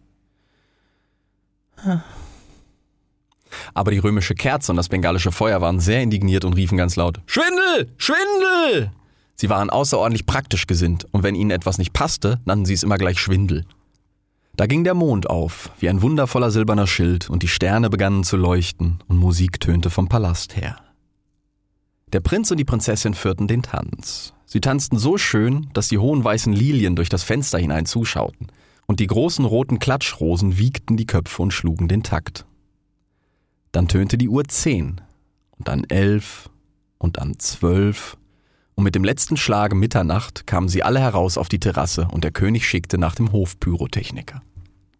Aber 3.73 3.91
die 3.91 3.99
römische 3.99 4.35
Kerze 4.35 4.71
und 4.71 4.77
das 4.77 4.89
bengalische 4.89 5.31
Feuer 5.31 5.61
waren 5.61 5.79
sehr 5.79 6.01
indigniert 6.01 6.45
und 6.45 6.53
riefen 6.53 6.77
ganz 6.77 6.95
laut 6.95 7.19
Schwindel! 7.25 7.93
Schwindel! 7.97 8.91
Sie 9.35 9.49
waren 9.49 9.69
außerordentlich 9.69 10.25
praktisch 10.25 10.67
gesinnt, 10.67 11.07
und 11.11 11.23
wenn 11.23 11.35
ihnen 11.35 11.51
etwas 11.51 11.77
nicht 11.77 11.93
passte, 11.93 12.41
nannten 12.43 12.65
sie 12.65 12.73
es 12.73 12.83
immer 12.83 12.97
gleich 12.97 13.19
Schwindel. 13.19 13.65
Da 14.57 14.67
ging 14.67 14.83
der 14.83 14.93
Mond 14.93 15.29
auf, 15.29 15.71
wie 15.79 15.87
ein 15.87 16.01
wundervoller 16.01 16.51
silberner 16.51 16.87
Schild, 16.87 17.29
und 17.29 17.43
die 17.43 17.47
Sterne 17.47 17.89
begannen 17.89 18.25
zu 18.25 18.35
leuchten, 18.35 18.99
und 19.07 19.15
Musik 19.15 19.61
tönte 19.61 19.89
vom 19.89 20.09
Palast 20.09 20.57
her. 20.57 20.75
Der 22.11 22.19
Prinz 22.19 22.51
und 22.51 22.57
die 22.57 22.65
Prinzessin 22.65 23.13
führten 23.13 23.47
den 23.47 23.61
Tanz. 23.61 24.33
Sie 24.45 24.59
tanzten 24.59 24.97
so 24.97 25.17
schön, 25.17 25.69
dass 25.73 25.87
die 25.87 25.99
hohen 25.99 26.21
weißen 26.21 26.51
Lilien 26.51 26.97
durch 26.97 27.07
das 27.07 27.23
Fenster 27.23 27.59
hinein 27.59 27.85
zuschauten, 27.85 28.47
und 28.87 28.99
die 28.99 29.07
großen 29.07 29.45
roten 29.45 29.79
Klatschrosen 29.79 30.57
wiegten 30.57 30.97
die 30.97 31.05
Köpfe 31.05 31.41
und 31.41 31.53
schlugen 31.53 31.87
den 31.87 32.03
Takt. 32.03 32.45
Dann 33.71 33.87
tönte 33.87 34.17
die 34.17 34.29
Uhr 34.29 34.45
zehn 34.45 35.01
und 35.51 35.67
dann 35.67 35.83
elf 35.85 36.49
und 36.97 37.17
dann 37.17 37.39
zwölf 37.39 38.17
und 38.79 38.83
mit 38.85 38.95
dem 38.95 39.03
letzten 39.03 39.35
Schlage 39.35 39.75
Mitternacht 39.75 40.47
kamen 40.47 40.69
sie 40.69 40.83
alle 40.83 41.01
heraus 41.01 41.37
auf 41.37 41.49
die 41.49 41.59
Terrasse 41.59 42.07
und 42.11 42.23
der 42.23 42.31
König 42.31 42.65
schickte 42.65 42.97
nach 42.97 43.13
dem 43.13 43.33
Hofpyrotechniker. 43.33 44.41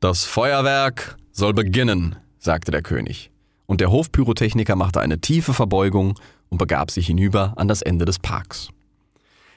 Das 0.01 0.25
Feuerwerk 0.25 1.15
soll 1.31 1.53
beginnen, 1.53 2.17
sagte 2.39 2.71
der 2.71 2.81
König. 2.81 3.31
Und 3.67 3.79
der 3.79 3.89
Hofpyrotechniker 3.89 4.75
machte 4.75 4.99
eine 4.99 5.21
tiefe 5.21 5.53
Verbeugung 5.53 6.19
und 6.49 6.57
begab 6.57 6.91
sich 6.91 7.07
hinüber 7.07 7.53
an 7.55 7.69
das 7.69 7.81
Ende 7.81 8.03
des 8.03 8.19
Parks. 8.19 8.67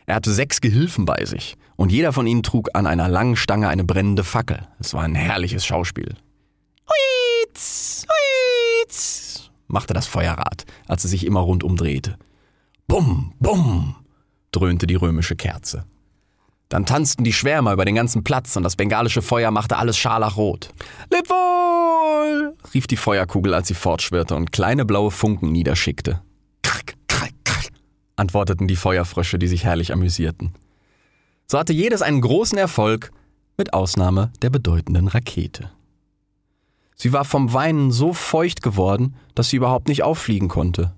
Er 0.06 0.14
hatte 0.14 0.32
sechs 0.32 0.60
Gehilfen 0.60 1.04
bei 1.04 1.24
sich 1.24 1.56
und 1.74 1.90
jeder 1.90 2.12
von 2.12 2.28
ihnen 2.28 2.44
trug 2.44 2.68
an 2.74 2.86
einer 2.86 3.08
langen 3.08 3.34
Stange 3.34 3.66
eine 3.66 3.82
brennende 3.82 4.22
Fackel. 4.22 4.68
Es 4.78 4.94
war 4.94 5.02
ein 5.02 5.16
herrliches 5.16 5.66
Schauspiel. 5.66 6.14
Huiz, 6.86 8.06
huiz, 8.06 8.71
machte 9.66 9.94
das 9.94 10.06
Feuerrad, 10.06 10.64
als 10.86 11.04
es 11.04 11.10
sich 11.10 11.26
immer 11.26 11.40
rundum 11.40 11.76
drehte. 11.76 12.18
Bum, 12.86 13.32
bum, 13.38 13.96
dröhnte 14.50 14.86
die 14.86 14.94
römische 14.94 15.36
Kerze. 15.36 15.84
Dann 16.68 16.86
tanzten 16.86 17.24
die 17.24 17.32
Schwärmer 17.32 17.74
über 17.74 17.84
den 17.84 17.94
ganzen 17.94 18.24
Platz 18.24 18.56
und 18.56 18.62
das 18.62 18.76
bengalische 18.76 19.20
Feuer 19.20 19.50
machte 19.50 19.76
alles 19.76 19.98
scharlachrot. 19.98 20.70
Leb 21.10 21.28
wohl! 21.28 22.54
rief 22.72 22.86
die 22.86 22.96
Feuerkugel, 22.96 23.52
als 23.52 23.68
sie 23.68 23.74
fortschwirrte 23.74 24.34
und 24.34 24.52
kleine 24.52 24.84
blaue 24.84 25.10
Funken 25.10 25.52
niederschickte. 25.52 26.22
Krack, 26.62 26.94
krack, 27.08 27.32
krack, 27.44 27.68
antworteten 28.16 28.68
die 28.68 28.76
Feuerfrösche, 28.76 29.38
die 29.38 29.48
sich 29.48 29.64
herrlich 29.64 29.92
amüsierten. 29.92 30.54
So 31.46 31.58
hatte 31.58 31.74
jedes 31.74 32.00
einen 32.00 32.22
großen 32.22 32.56
Erfolg, 32.56 33.10
mit 33.58 33.74
Ausnahme 33.74 34.32
der 34.40 34.48
bedeutenden 34.48 35.08
Rakete. 35.08 35.70
Sie 36.94 37.12
war 37.12 37.24
vom 37.24 37.52
Weinen 37.52 37.90
so 37.90 38.12
feucht 38.12 38.62
geworden, 38.62 39.16
dass 39.34 39.50
sie 39.50 39.56
überhaupt 39.56 39.88
nicht 39.88 40.02
auffliegen 40.02 40.48
konnte. 40.48 40.94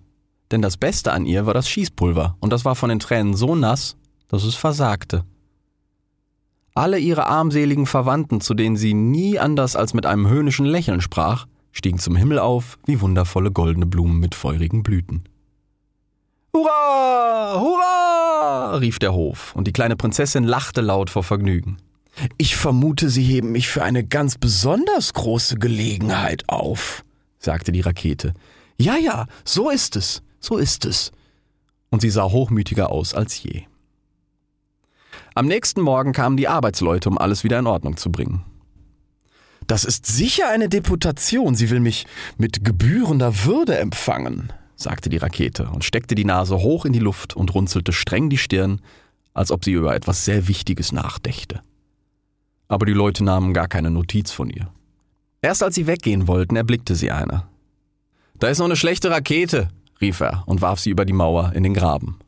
Denn 0.51 0.63
das 0.63 0.77
Beste 0.77 1.13
an 1.13 1.27
ihr 1.27 1.47
war 1.47 1.55
das 1.55 1.69
Schießpulver, 1.69 2.37
und 2.41 2.53
das 2.53 2.65
war 2.65 2.75
von 2.75 2.89
den 2.89 3.01
Tränen 3.01 3.35
so 3.35 3.55
nass, 3.55 3.97
dass 4.29 4.45
es 4.45 4.55
versagte. 4.55 5.25
Alle 6.75 6.99
ihre 6.99 7.27
armseligen 7.27 7.87
Verwandten, 7.87 8.41
zu 8.41 8.55
denen 8.55 8.77
sie 8.77 8.95
nie 8.95 9.39
anders 9.39 9.77
als 9.77 9.95
mit 9.95 10.07
einem 10.07 10.29
höhnischen 10.29 10.67
Lächeln 10.67 11.01
sprach, 11.01 11.47
stiegen 11.71 11.99
zum 11.99 12.17
Himmel 12.17 12.39
auf 12.39 12.79
wie 12.87 13.01
wundervolle 13.01 13.53
goldene 13.53 13.87
Blumen 13.87 14.19
mit 14.19 14.35
feurigen 14.35 14.83
Blüten. 14.83 15.25
Hurra! 16.53 17.61
Hurra! 17.61 18.77
rief 18.77 18.99
der 18.99 19.13
Hof, 19.13 19.55
und 19.55 19.67
die 19.67 19.73
kleine 19.73 19.97
Prinzessin 19.97 20.45
lachte 20.45 20.81
laut 20.81 21.11
vor 21.11 21.23
Vergnügen. 21.23 21.79
Ich 22.39 22.57
vermute, 22.57 23.11
Sie 23.11 23.25
heben 23.25 23.53
mich 23.53 23.69
für 23.69 23.83
eine 23.83 24.05
ganz 24.05 24.39
besonders 24.39 25.13
große 25.15 25.57
Gelegenheit 25.57 26.45
auf, 26.49 27.05
sagte 27.39 27.73
die 27.73 27.81
Rakete. 27.81 28.35
Ja, 28.79 28.97
ja, 28.97 29.27
so 29.45 29.71
ist 29.71 29.97
es, 29.97 30.23
so 30.41 30.57
ist 30.57 30.85
es. 30.85 31.13
Und 31.91 32.01
sie 32.01 32.11
sah 32.11 32.25
hochmütiger 32.25 32.91
aus 32.91 33.15
als 33.15 33.41
je. 33.43 33.65
Am 35.35 35.47
nächsten 35.47 35.81
Morgen 35.81 36.13
kamen 36.13 36.37
die 36.37 36.49
Arbeitsleute, 36.49 37.09
um 37.09 37.19
alles 37.19 37.45
wieder 37.45 37.59
in 37.59 37.67
Ordnung 37.67 37.97
zu 37.97 38.11
bringen. 38.11 38.45
Das 39.67 39.85
ist 39.85 40.07
sicher 40.07 40.49
eine 40.49 40.69
Deputation. 40.69 41.55
Sie 41.55 41.71
will 41.71 41.81
mich 41.81 42.07
mit 42.37 42.65
gebührender 42.65 43.45
Würde 43.45 43.79
empfangen, 43.79 44.53
sagte 44.77 45.09
die 45.09 45.17
Rakete 45.17 45.69
und 45.71 45.85
steckte 45.85 46.15
die 46.15 46.25
Nase 46.25 46.59
hoch 46.59 46.85
in 46.85 46.93
die 46.93 46.99
Luft 46.99 47.35
und 47.35 47.55
runzelte 47.55 47.93
streng 47.93 48.29
die 48.29 48.39
Stirn, 48.39 48.81
als 49.33 49.51
ob 49.51 49.65
sie 49.65 49.73
über 49.73 49.95
etwas 49.95 50.25
sehr 50.25 50.49
Wichtiges 50.49 50.93
nachdächte. 50.93 51.63
Aber 52.75 52.87
die 52.87 52.93
Leute 52.93 53.23
nahmen 53.23 53.55
gar 53.55 53.69
keine 53.69 53.93
Notiz 53.93 54.33
von 54.33 54.51
ihr. 54.51 54.69
Erst 55.43 55.63
als 55.63 55.77
sie 55.77 55.87
weggehen 55.87 56.27
wollten, 56.27 56.57
erblickte 56.57 56.97
sie 56.97 57.13
eine. 57.13 57.45
Da 58.41 58.49
ist 58.49 58.59
noch 58.59 58.65
eine 58.65 58.75
schlechte 58.75 59.13
Rakete, 59.13 59.69
rief 60.01 60.19
er 60.19 60.43
und 60.47 60.61
warf 60.61 60.81
sie 60.81 60.91
über 60.91 61.05
die 61.05 61.13
Mauer 61.13 61.53
in 61.55 61.63
den 61.63 61.73
Graben. 61.73 62.19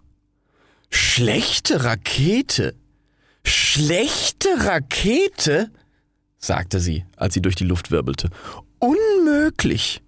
Schlechte 0.88 1.82
Rakete? 1.82 2.76
Schlechte 3.42 4.48
Rakete? 4.56 5.72
sagte 6.38 6.78
sie, 6.78 7.04
als 7.16 7.34
sie 7.34 7.42
durch 7.42 7.56
die 7.56 7.64
Luft 7.64 7.90
wirbelte. 7.90 8.30
Unmöglich. 8.78 10.00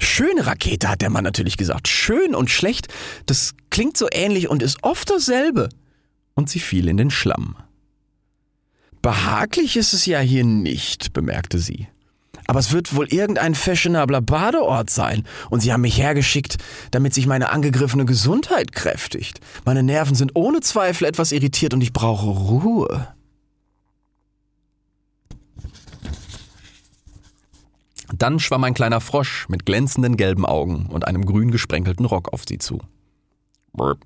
Schöne 0.00 0.46
Rakete, 0.46 0.88
hat 0.88 1.02
der 1.02 1.10
Mann 1.10 1.24
natürlich 1.24 1.58
gesagt. 1.58 1.86
Schön 1.86 2.34
und 2.34 2.48
schlecht, 2.48 2.88
das 3.26 3.54
klingt 3.68 3.98
so 3.98 4.08
ähnlich 4.10 4.48
und 4.48 4.62
ist 4.62 4.82
oft 4.82 5.10
dasselbe. 5.10 5.68
Und 6.32 6.48
sie 6.48 6.60
fiel 6.60 6.88
in 6.88 6.96
den 6.96 7.10
Schlamm. 7.10 7.56
Behaglich 9.06 9.76
ist 9.76 9.92
es 9.92 10.04
ja 10.06 10.18
hier 10.18 10.42
nicht, 10.42 11.12
bemerkte 11.12 11.60
sie. 11.60 11.86
Aber 12.48 12.58
es 12.58 12.72
wird 12.72 12.96
wohl 12.96 13.06
irgendein 13.06 13.54
fashionabler 13.54 14.20
Badeort 14.20 14.90
sein. 14.90 15.22
Und 15.48 15.60
sie 15.60 15.72
haben 15.72 15.82
mich 15.82 15.96
hergeschickt, 15.96 16.56
damit 16.90 17.14
sich 17.14 17.28
meine 17.28 17.50
angegriffene 17.50 18.04
Gesundheit 18.04 18.72
kräftigt. 18.72 19.38
Meine 19.64 19.84
Nerven 19.84 20.16
sind 20.16 20.32
ohne 20.34 20.58
Zweifel 20.58 21.06
etwas 21.06 21.30
irritiert 21.30 21.72
und 21.72 21.82
ich 21.82 21.92
brauche 21.92 22.26
Ruhe. 22.26 23.14
Dann 28.12 28.40
schwamm 28.40 28.64
ein 28.64 28.74
kleiner 28.74 29.00
Frosch 29.00 29.48
mit 29.48 29.66
glänzenden 29.66 30.16
gelben 30.16 30.44
Augen 30.44 30.86
und 30.86 31.06
einem 31.06 31.24
grün 31.24 31.52
gesprenkelten 31.52 32.06
Rock 32.06 32.32
auf 32.32 32.42
sie 32.44 32.58
zu. 32.58 32.80
Brr. 33.72 33.98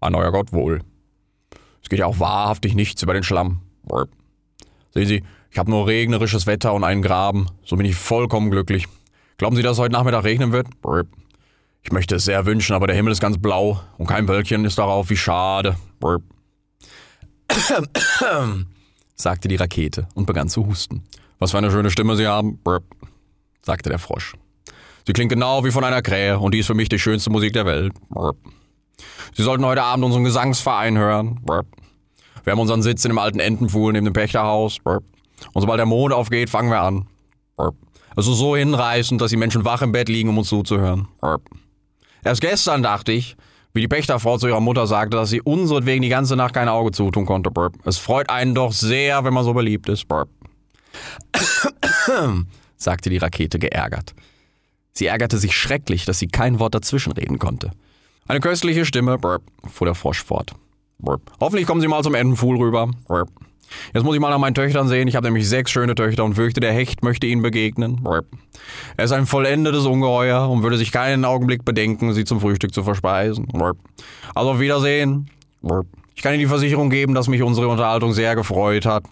Ein 0.00 0.12
neuer 0.12 0.32
Gott 0.32 0.54
wohl. 0.54 0.80
Es 1.82 1.90
geht 1.90 1.98
ja 1.98 2.06
auch 2.06 2.18
wahrhaftig 2.18 2.74
nichts 2.74 3.02
über 3.02 3.12
den 3.12 3.24
Schlamm. 3.24 3.60
Sehen 4.92 5.06
Sie, 5.06 5.22
ich 5.50 5.58
habe 5.58 5.70
nur 5.70 5.86
regnerisches 5.86 6.46
Wetter 6.46 6.72
und 6.74 6.84
einen 6.84 7.02
Graben. 7.02 7.46
So 7.64 7.76
bin 7.76 7.86
ich 7.86 7.96
vollkommen 7.96 8.50
glücklich. 8.50 8.86
Glauben 9.36 9.56
Sie, 9.56 9.62
dass 9.62 9.72
es 9.72 9.78
heute 9.78 9.92
Nachmittag 9.92 10.24
regnen 10.24 10.52
wird? 10.52 10.68
Ich 11.82 11.92
möchte 11.92 12.16
es 12.16 12.24
sehr 12.24 12.46
wünschen, 12.46 12.74
aber 12.74 12.86
der 12.86 12.96
Himmel 12.96 13.12
ist 13.12 13.20
ganz 13.20 13.38
blau 13.38 13.80
und 13.98 14.06
kein 14.06 14.28
Wölkchen 14.28 14.64
ist 14.64 14.78
darauf. 14.78 15.10
Wie 15.10 15.16
schade. 15.16 15.76
Sagte 19.14 19.48
die 19.48 19.56
Rakete 19.56 20.06
und 20.14 20.26
begann 20.26 20.48
zu 20.48 20.66
husten. 20.66 21.04
Was 21.38 21.52
für 21.52 21.58
eine 21.58 21.70
schöne 21.70 21.90
Stimme 21.90 22.16
Sie 22.16 22.26
haben, 22.26 22.60
sagte 23.62 23.88
der 23.88 23.98
Frosch. 23.98 24.34
Sie 25.06 25.12
klingt 25.12 25.32
genau 25.32 25.64
wie 25.64 25.70
von 25.70 25.84
einer 25.84 26.02
Krähe 26.02 26.38
und 26.38 26.52
die 26.52 26.58
ist 26.58 26.66
für 26.66 26.74
mich 26.74 26.88
die 26.90 26.98
schönste 26.98 27.30
Musik 27.30 27.54
der 27.54 27.66
Welt. 27.66 27.94
Sie 29.34 29.42
sollten 29.42 29.64
heute 29.64 29.82
Abend 29.82 30.04
unseren 30.04 30.24
Gesangsverein 30.24 30.98
hören. 30.98 31.40
Wir 32.44 32.52
haben 32.52 32.60
unseren 32.60 32.82
Sitz 32.82 33.04
in 33.04 33.10
dem 33.10 33.18
alten 33.18 33.40
Entenpfuhl 33.40 33.92
neben 33.92 34.04
dem 34.04 34.14
Pächterhaus. 34.14 34.78
Und 34.84 35.02
sobald 35.54 35.78
der 35.78 35.86
Mond 35.86 36.12
aufgeht, 36.12 36.50
fangen 36.50 36.70
wir 36.70 36.80
an. 36.80 37.06
Ist 38.16 38.26
so 38.26 38.56
hinreißend, 38.56 39.20
dass 39.20 39.30
die 39.30 39.36
Menschen 39.36 39.64
wach 39.64 39.82
im 39.82 39.92
Bett 39.92 40.08
liegen, 40.08 40.28
um 40.28 40.38
uns 40.38 40.48
zuzuhören. 40.48 41.08
Erst 42.24 42.40
gestern 42.40 42.82
dachte 42.82 43.12
ich, 43.12 43.36
Wie 43.72 43.82
die 43.82 43.88
Pächterfrau 43.88 44.36
zu 44.36 44.48
ihrer 44.48 44.60
Mutter 44.60 44.88
sagte, 44.88 45.16
dass 45.16 45.30
sie 45.30 45.40
unseretwegen 45.40 46.02
die 46.02 46.08
ganze 46.08 46.34
Nacht 46.34 46.54
kein 46.54 46.68
Auge 46.68 46.90
zutun 46.90 47.24
konnte. 47.24 47.50
Es 47.84 47.98
freut 47.98 48.28
einen 48.28 48.52
doch 48.54 48.72
sehr, 48.72 49.22
wenn 49.24 49.32
man 49.32 49.44
so 49.44 49.54
beliebt 49.54 49.88
ist. 49.88 50.06
Sagte 52.76 53.10
die 53.10 53.18
Rakete 53.18 53.60
geärgert. 53.60 54.14
Sie 54.92 55.06
ärgerte 55.06 55.38
sich 55.38 55.56
schrecklich, 55.56 56.04
dass 56.04 56.18
sie 56.18 56.26
kein 56.26 56.58
Wort 56.58 56.74
dazwischenreden 56.74 57.38
konnte. 57.38 57.70
Eine 58.26 58.40
köstliche 58.40 58.84
Stimme, 58.84 59.18
fuhr 59.20 59.86
der 59.86 59.94
Frosch 59.94 60.24
fort. 60.24 60.52
Hoffentlich 61.40 61.66
kommen 61.66 61.80
Sie 61.80 61.88
mal 61.88 62.02
zum 62.02 62.14
Entenpfuhl 62.14 62.56
rüber. 62.56 62.90
Jetzt 63.94 64.04
muss 64.04 64.14
ich 64.14 64.20
mal 64.20 64.30
nach 64.30 64.38
meinen 64.38 64.54
Töchtern 64.54 64.88
sehen. 64.88 65.08
Ich 65.08 65.16
habe 65.16 65.26
nämlich 65.26 65.48
sechs 65.48 65.70
schöne 65.70 65.94
Töchter 65.94 66.24
und 66.24 66.34
fürchte, 66.34 66.60
der 66.60 66.72
Hecht 66.72 67.04
möchte 67.04 67.26
ihnen 67.26 67.42
begegnen. 67.42 68.04
Er 68.96 69.04
ist 69.04 69.12
ein 69.12 69.26
vollendetes 69.26 69.86
Ungeheuer 69.86 70.48
und 70.48 70.62
würde 70.62 70.76
sich 70.76 70.92
keinen 70.92 71.24
Augenblick 71.24 71.64
bedenken, 71.64 72.12
sie 72.12 72.24
zum 72.24 72.40
Frühstück 72.40 72.74
zu 72.74 72.82
verspeisen. 72.82 73.46
Also 74.34 74.50
auf 74.50 74.60
Wiedersehen. 74.60 75.30
Ich 76.14 76.22
kann 76.22 76.32
Ihnen 76.34 76.40
die 76.40 76.46
Versicherung 76.46 76.90
geben, 76.90 77.14
dass 77.14 77.28
mich 77.28 77.42
unsere 77.42 77.68
Unterhaltung 77.68 78.12
sehr 78.12 78.34
gefreut 78.34 78.86
hat. 78.86 79.04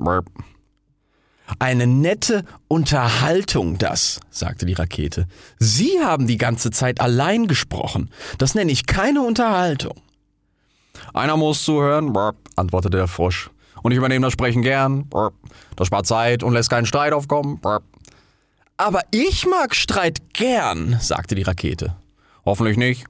Eine 1.59 1.87
nette 1.87 2.45
Unterhaltung 2.69 3.79
das, 3.79 4.21
sagte 4.31 4.67
die 4.67 4.75
Rakete. 4.75 5.27
Sie 5.59 6.01
haben 6.03 6.27
die 6.27 6.37
ganze 6.37 6.71
Zeit 6.71 7.01
allein 7.01 7.47
gesprochen. 7.47 8.11
Das 8.37 8.55
nenne 8.55 8.73
ich 8.73 8.87
keine 8.87 9.23
Unterhaltung. 9.23 9.95
Einer 11.15 11.37
muss 11.37 11.65
zuhören, 11.65 12.17
antwortete 12.57 12.97
der 12.97 13.09
Frosch. 13.09 13.51
Und 13.83 13.93
ich 13.93 13.99
übernehme 13.99 14.27
das 14.27 14.33
Sprechen 14.33 14.63
gern. 14.63 15.09
Das 15.77 15.87
spart 15.87 16.07
Zeit 16.07 16.43
und 16.43 16.53
lässt 16.53 16.71
keinen 16.71 16.87
Streit 16.87 17.13
aufkommen. 17.13 17.61
Aber 18.77 19.01
ich 19.11 19.47
mag 19.47 19.75
Streit 19.75 20.33
gern, 20.33 20.99
sagte 21.01 21.35
die 21.35 21.43
Rakete. 21.43 21.97
Hoffentlich 22.45 22.77
nicht, 22.77 23.07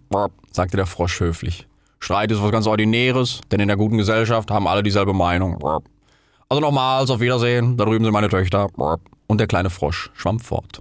sagte 0.52 0.76
der 0.76 0.86
Frosch 0.86 1.20
höflich. 1.20 1.66
Streit 2.00 2.30
ist 2.30 2.42
was 2.42 2.52
ganz 2.52 2.66
Ordinäres, 2.66 3.40
denn 3.50 3.60
in 3.60 3.68
der 3.68 3.76
guten 3.76 3.98
Gesellschaft 3.98 4.50
haben 4.50 4.66
alle 4.66 4.82
dieselbe 4.82 5.12
Meinung. 5.12 5.62
Also 6.48 6.60
nochmals, 6.60 7.10
auf 7.10 7.20
Wiedersehen, 7.20 7.76
da 7.76 7.84
drüben 7.84 8.04
sind 8.04 8.12
meine 8.12 8.28
Töchter. 8.28 8.68
Und 9.26 9.38
der 9.38 9.46
kleine 9.46 9.68
Frosch 9.68 10.10
schwamm 10.14 10.40
fort. 10.40 10.80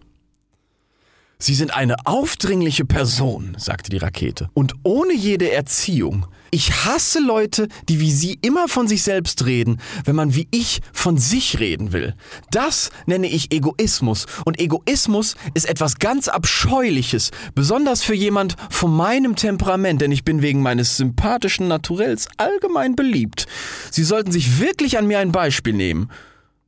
Sie 1.40 1.54
sind 1.54 1.76
eine 1.76 1.96
aufdringliche 2.06 2.86
Person, 2.86 3.56
sagte 3.60 3.90
die 3.90 3.98
Rakete, 3.98 4.50
und 4.54 4.74
ohne 4.84 5.14
jede 5.14 5.52
Erziehung. 5.52 6.26
Ich 6.52 6.86
hasse 6.86 7.20
Leute, 7.20 7.68
die 7.90 8.00
wie 8.00 8.12
Sie 8.12 8.38
immer 8.42 8.68
von 8.68 8.88
sich 8.88 9.04
selbst 9.04 9.46
reden, 9.46 9.80
wenn 10.06 10.16
man 10.16 10.36
wie 10.36 10.48
ich 10.52 10.82
von 10.94 11.18
sich 11.18 11.60
reden 11.60 11.94
will. 11.94 12.16
Das 12.52 12.92
nenne 13.06 13.28
ich 13.28 13.52
Egoismus, 13.52 14.26
und 14.46 14.60
Egoismus 14.60 15.36
ist 15.54 15.70
etwas 15.70 16.00
ganz 16.00 16.28
Abscheuliches, 16.28 17.32
besonders 17.56 18.04
für 18.04 18.16
jemand 18.16 18.56
von 18.70 18.96
meinem 18.96 19.36
Temperament, 19.36 20.02
denn 20.02 20.12
ich 20.12 20.24
bin 20.24 20.42
wegen 20.42 20.62
meines 20.62 20.98
sympathischen 20.98 21.68
Naturells 21.68 22.28
allgemein 22.38 22.96
beliebt. 22.96 23.48
Sie 23.92 24.04
sollten 24.04 24.32
sich 24.32 24.60
wirklich 24.60 24.98
an 24.98 25.08
mir 25.08 25.20
ein 25.20 25.32
Beispiel 25.32 25.74
nehmen. 25.74 26.10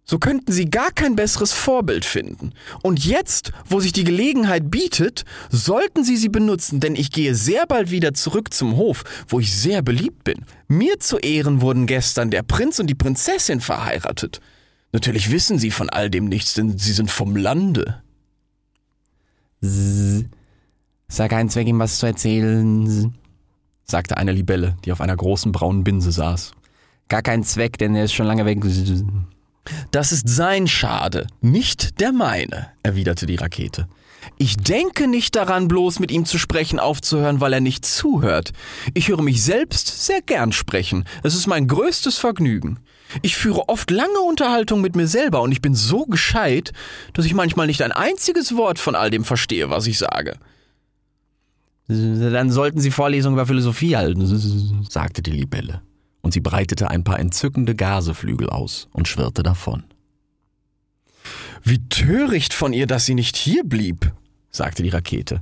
So 0.10 0.18
könnten 0.18 0.52
sie 0.52 0.72
gar 0.72 0.90
kein 0.90 1.16
besseres 1.16 1.54
Vorbild 1.54 2.04
finden. 2.04 2.54
Und 2.82 3.06
jetzt, 3.06 3.52
wo 3.66 3.80
sich 3.80 3.92
die 3.92 4.04
Gelegenheit 4.04 4.72
bietet, 4.72 5.24
sollten 5.52 6.04
sie 6.04 6.18
sie 6.18 6.30
benutzen, 6.30 6.80
denn 6.80 6.96
ich 6.96 7.12
gehe 7.12 7.36
sehr 7.36 7.68
bald 7.68 7.92
wieder 7.92 8.16
zurück 8.16 8.52
zum 8.52 8.76
Hof, 8.76 9.04
wo 9.28 9.40
ich 9.40 9.56
sehr 9.56 9.84
beliebt 9.84 10.24
bin. 10.24 10.46
Mir 10.68 11.00
zu 11.00 11.20
Ehren 11.20 11.62
wurden 11.62 11.86
gestern 11.86 12.32
der 12.32 12.42
Prinz 12.42 12.80
und 12.80 12.88
die 12.88 12.96
Prinzessin 12.96 13.62
verheiratet. 13.62 14.42
Natürlich 14.94 15.30
wissen 15.30 15.60
sie 15.60 15.70
von 15.70 15.92
all 15.92 16.10
dem 16.10 16.26
nichts, 16.26 16.56
denn 16.56 16.80
sie 16.80 16.94
sind 16.94 17.12
vom 17.12 17.36
Lande. 17.36 18.02
Sag 19.62 21.30
keinen 21.30 21.52
Zweck, 21.52 21.68
ihm 21.68 21.78
was 21.78 22.00
zu 22.00 22.08
erzählen, 22.08 23.14
sagte 23.84 24.18
eine 24.18 24.32
Libelle, 24.32 24.76
die 24.86 24.92
auf 24.92 25.02
einer 25.02 25.16
großen 25.16 25.52
braunen 25.52 25.84
Binse 25.84 26.12
saß. 26.12 26.54
Gar 27.10 27.22
keinen 27.22 27.44
Zweck, 27.44 27.78
denn 27.78 27.94
er 27.94 28.06
ist 28.06 28.14
schon 28.14 28.26
lange 28.26 28.46
weg. 28.46 28.58
Das 29.92 30.12
ist 30.12 30.28
sein 30.28 30.68
Schade, 30.68 31.28
nicht 31.42 32.00
der 32.00 32.12
meine, 32.12 32.68
erwiderte 32.84 33.26
die 33.26 33.36
Rakete. 33.36 33.88
Ich 34.38 34.58
denke 34.58 35.08
nicht 35.08 35.36
daran, 35.36 35.68
bloß 35.68 36.00
mit 36.00 36.12
ihm 36.12 36.26
zu 36.26 36.38
sprechen 36.38 36.80
aufzuhören, 36.80 37.42
weil 37.42 37.54
er 37.54 37.62
nicht 37.62 37.86
zuhört. 37.86 38.52
Ich 38.94 39.08
höre 39.08 39.22
mich 39.22 39.44
selbst 39.44 40.06
sehr 40.06 40.22
gern 40.22 40.52
sprechen. 40.52 41.06
Es 41.24 41.36
ist 41.36 41.48
mein 41.48 41.68
größtes 41.68 42.18
Vergnügen. 42.18 42.80
Ich 43.22 43.36
führe 43.36 43.68
oft 43.70 43.90
lange 43.90 44.20
Unterhaltung 44.20 44.82
mit 44.82 44.96
mir 44.96 45.08
selber 45.08 45.42
und 45.42 45.52
ich 45.52 45.62
bin 45.62 45.74
so 45.74 46.06
gescheit, 46.06 46.72
dass 47.14 47.26
ich 47.26 47.34
manchmal 47.34 47.68
nicht 47.68 47.82
ein 47.82 47.92
einziges 47.92 48.56
Wort 48.56 48.78
von 48.78 48.96
all 48.96 49.10
dem 49.10 49.24
verstehe, 49.24 49.70
was 49.70 49.88
ich 49.88 49.98
sage. 49.98 50.38
Dann 51.88 52.52
sollten 52.52 52.80
Sie 52.80 52.92
Vorlesungen 52.92 53.36
über 53.36 53.48
Philosophie 53.48 53.96
halten, 53.96 54.86
sagte 54.88 55.24
die 55.24 55.32
Libelle 55.32 55.82
und 56.22 56.34
sie 56.34 56.42
breitete 56.42 56.90
ein 56.90 57.04
paar 57.04 57.20
entzückende 57.20 57.76
Gaseflügel 57.76 58.50
aus 58.50 58.88
und 58.92 59.08
schwirrte 59.08 59.44
davon. 59.44 59.84
Wie 61.64 61.80
töricht 61.90 62.54
von 62.54 62.74
ihr, 62.74 62.88
dass 62.88 63.06
sie 63.06 63.16
nicht 63.16 63.36
hier 63.36 63.64
blieb, 63.64 64.12
sagte 64.52 64.84
die 64.84 64.90
Rakete. 64.90 65.42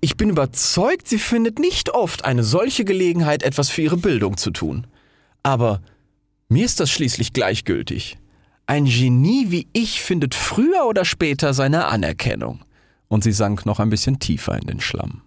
Ich 0.00 0.16
bin 0.16 0.30
überzeugt, 0.30 1.08
sie 1.08 1.18
findet 1.18 1.58
nicht 1.58 1.90
oft 1.90 2.24
eine 2.24 2.42
solche 2.42 2.84
Gelegenheit, 2.84 3.42
etwas 3.42 3.70
für 3.70 3.82
ihre 3.82 3.96
Bildung 3.96 4.36
zu 4.36 4.50
tun. 4.50 4.86
Aber 5.42 5.80
mir 6.48 6.64
ist 6.64 6.80
das 6.80 6.90
schließlich 6.90 7.32
gleichgültig. 7.32 8.18
Ein 8.66 8.84
Genie 8.84 9.46
wie 9.50 9.68
ich 9.72 10.02
findet 10.02 10.34
früher 10.34 10.86
oder 10.86 11.04
später 11.04 11.54
seine 11.54 11.86
Anerkennung. 11.86 12.64
Und 13.08 13.24
sie 13.24 13.32
sank 13.32 13.64
noch 13.64 13.80
ein 13.80 13.90
bisschen 13.90 14.18
tiefer 14.18 14.58
in 14.58 14.66
den 14.66 14.80
Schlamm. 14.80 15.22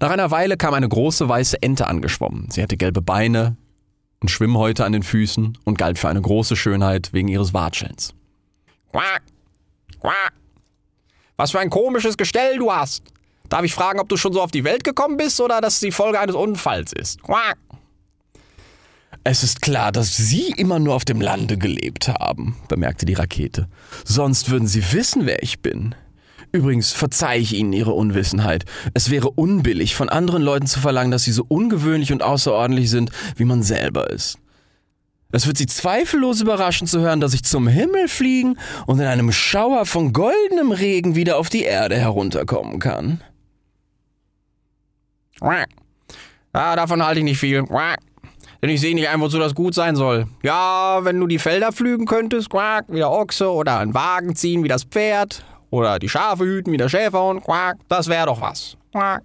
Nach 0.00 0.10
einer 0.10 0.30
Weile 0.30 0.56
kam 0.56 0.74
eine 0.74 0.88
große 0.88 1.28
weiße 1.28 1.62
Ente 1.62 1.86
angeschwommen. 1.86 2.50
Sie 2.50 2.62
hatte 2.62 2.76
gelbe 2.76 3.02
Beine 3.02 3.56
und 4.20 4.30
Schwimmhäute 4.30 4.84
an 4.84 4.92
den 4.92 5.02
Füßen 5.02 5.58
und 5.64 5.78
galt 5.78 5.98
für 5.98 6.08
eine 6.08 6.20
große 6.20 6.56
Schönheit 6.56 7.12
wegen 7.12 7.28
ihres 7.28 7.54
Watschelns. 7.54 8.14
Quack! 8.90 9.22
Quack! 10.00 10.32
Was 11.36 11.50
für 11.50 11.60
ein 11.60 11.70
komisches 11.70 12.16
Gestell 12.16 12.58
du 12.58 12.72
hast! 12.72 13.02
Darf 13.48 13.64
ich 13.64 13.74
fragen, 13.74 14.00
ob 14.00 14.08
du 14.08 14.16
schon 14.16 14.32
so 14.32 14.40
auf 14.42 14.50
die 14.50 14.64
Welt 14.64 14.84
gekommen 14.84 15.16
bist 15.16 15.40
oder 15.40 15.60
dass 15.60 15.74
es 15.74 15.80
die 15.80 15.92
Folge 15.92 16.18
eines 16.18 16.34
Unfalls 16.34 16.92
ist? 16.92 17.22
Quack! 17.22 17.58
Es 19.22 19.42
ist 19.42 19.62
klar, 19.62 19.90
dass 19.90 20.16
Sie 20.16 20.48
immer 20.50 20.78
nur 20.78 20.94
auf 20.94 21.06
dem 21.06 21.20
Lande 21.20 21.56
gelebt 21.56 22.08
haben, 22.08 22.56
bemerkte 22.68 23.06
die 23.06 23.14
Rakete. 23.14 23.68
Sonst 24.04 24.50
würden 24.50 24.68
Sie 24.68 24.92
wissen, 24.92 25.24
wer 25.24 25.42
ich 25.42 25.60
bin. 25.60 25.94
Übrigens 26.54 26.92
verzeihe 26.92 27.40
ich 27.40 27.52
Ihnen 27.52 27.72
Ihre 27.72 27.90
Unwissenheit. 27.90 28.64
Es 28.94 29.10
wäre 29.10 29.28
unbillig, 29.28 29.96
von 29.96 30.08
anderen 30.08 30.40
Leuten 30.40 30.68
zu 30.68 30.78
verlangen, 30.78 31.10
dass 31.10 31.24
sie 31.24 31.32
so 31.32 31.44
ungewöhnlich 31.48 32.12
und 32.12 32.22
außerordentlich 32.22 32.90
sind, 32.90 33.10
wie 33.34 33.44
man 33.44 33.64
selber 33.64 34.08
ist. 34.08 34.38
Es 35.32 35.48
wird 35.48 35.58
Sie 35.58 35.66
zweifellos 35.66 36.40
überraschen 36.40 36.86
zu 36.86 37.00
hören, 37.00 37.20
dass 37.20 37.34
ich 37.34 37.42
zum 37.42 37.66
Himmel 37.66 38.06
fliegen 38.06 38.56
und 38.86 39.00
in 39.00 39.06
einem 39.06 39.32
Schauer 39.32 39.84
von 39.84 40.12
goldenem 40.12 40.70
Regen 40.70 41.16
wieder 41.16 41.38
auf 41.38 41.48
die 41.48 41.64
Erde 41.64 41.96
herunterkommen 41.96 42.78
kann. 42.78 43.20
Ja, 46.54 46.76
davon 46.76 47.04
halte 47.04 47.18
ich 47.18 47.24
nicht 47.24 47.40
viel. 47.40 47.64
Denn 48.62 48.70
ich 48.70 48.80
sehe 48.80 48.94
nicht 48.94 49.08
ein, 49.08 49.20
wozu 49.20 49.40
das 49.40 49.56
gut 49.56 49.74
sein 49.74 49.96
soll. 49.96 50.28
Ja, 50.44 51.00
wenn 51.02 51.18
du 51.18 51.26
die 51.26 51.40
Felder 51.40 51.72
pflügen 51.72 52.06
könntest, 52.06 52.52
wie 52.52 52.98
der 52.98 53.10
Ochse, 53.10 53.50
oder 53.50 53.80
einen 53.80 53.92
Wagen 53.92 54.36
ziehen 54.36 54.62
wie 54.62 54.68
das 54.68 54.84
Pferd, 54.84 55.44
oder 55.74 55.98
die 55.98 56.08
Schafe 56.08 56.44
hüten 56.44 56.72
wie 56.72 56.76
der 56.76 56.88
Schäferhund. 56.88 57.42
Quack, 57.42 57.78
das 57.88 58.06
wäre 58.06 58.26
doch 58.26 58.40
was. 58.40 58.76
Quack. 58.92 59.22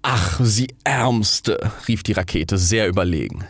Ach, 0.00 0.40
Sie 0.42 0.68
Ärmste, 0.82 1.58
rief 1.86 2.02
die 2.02 2.12
Rakete 2.12 2.56
sehr 2.56 2.88
überlegen. 2.88 3.44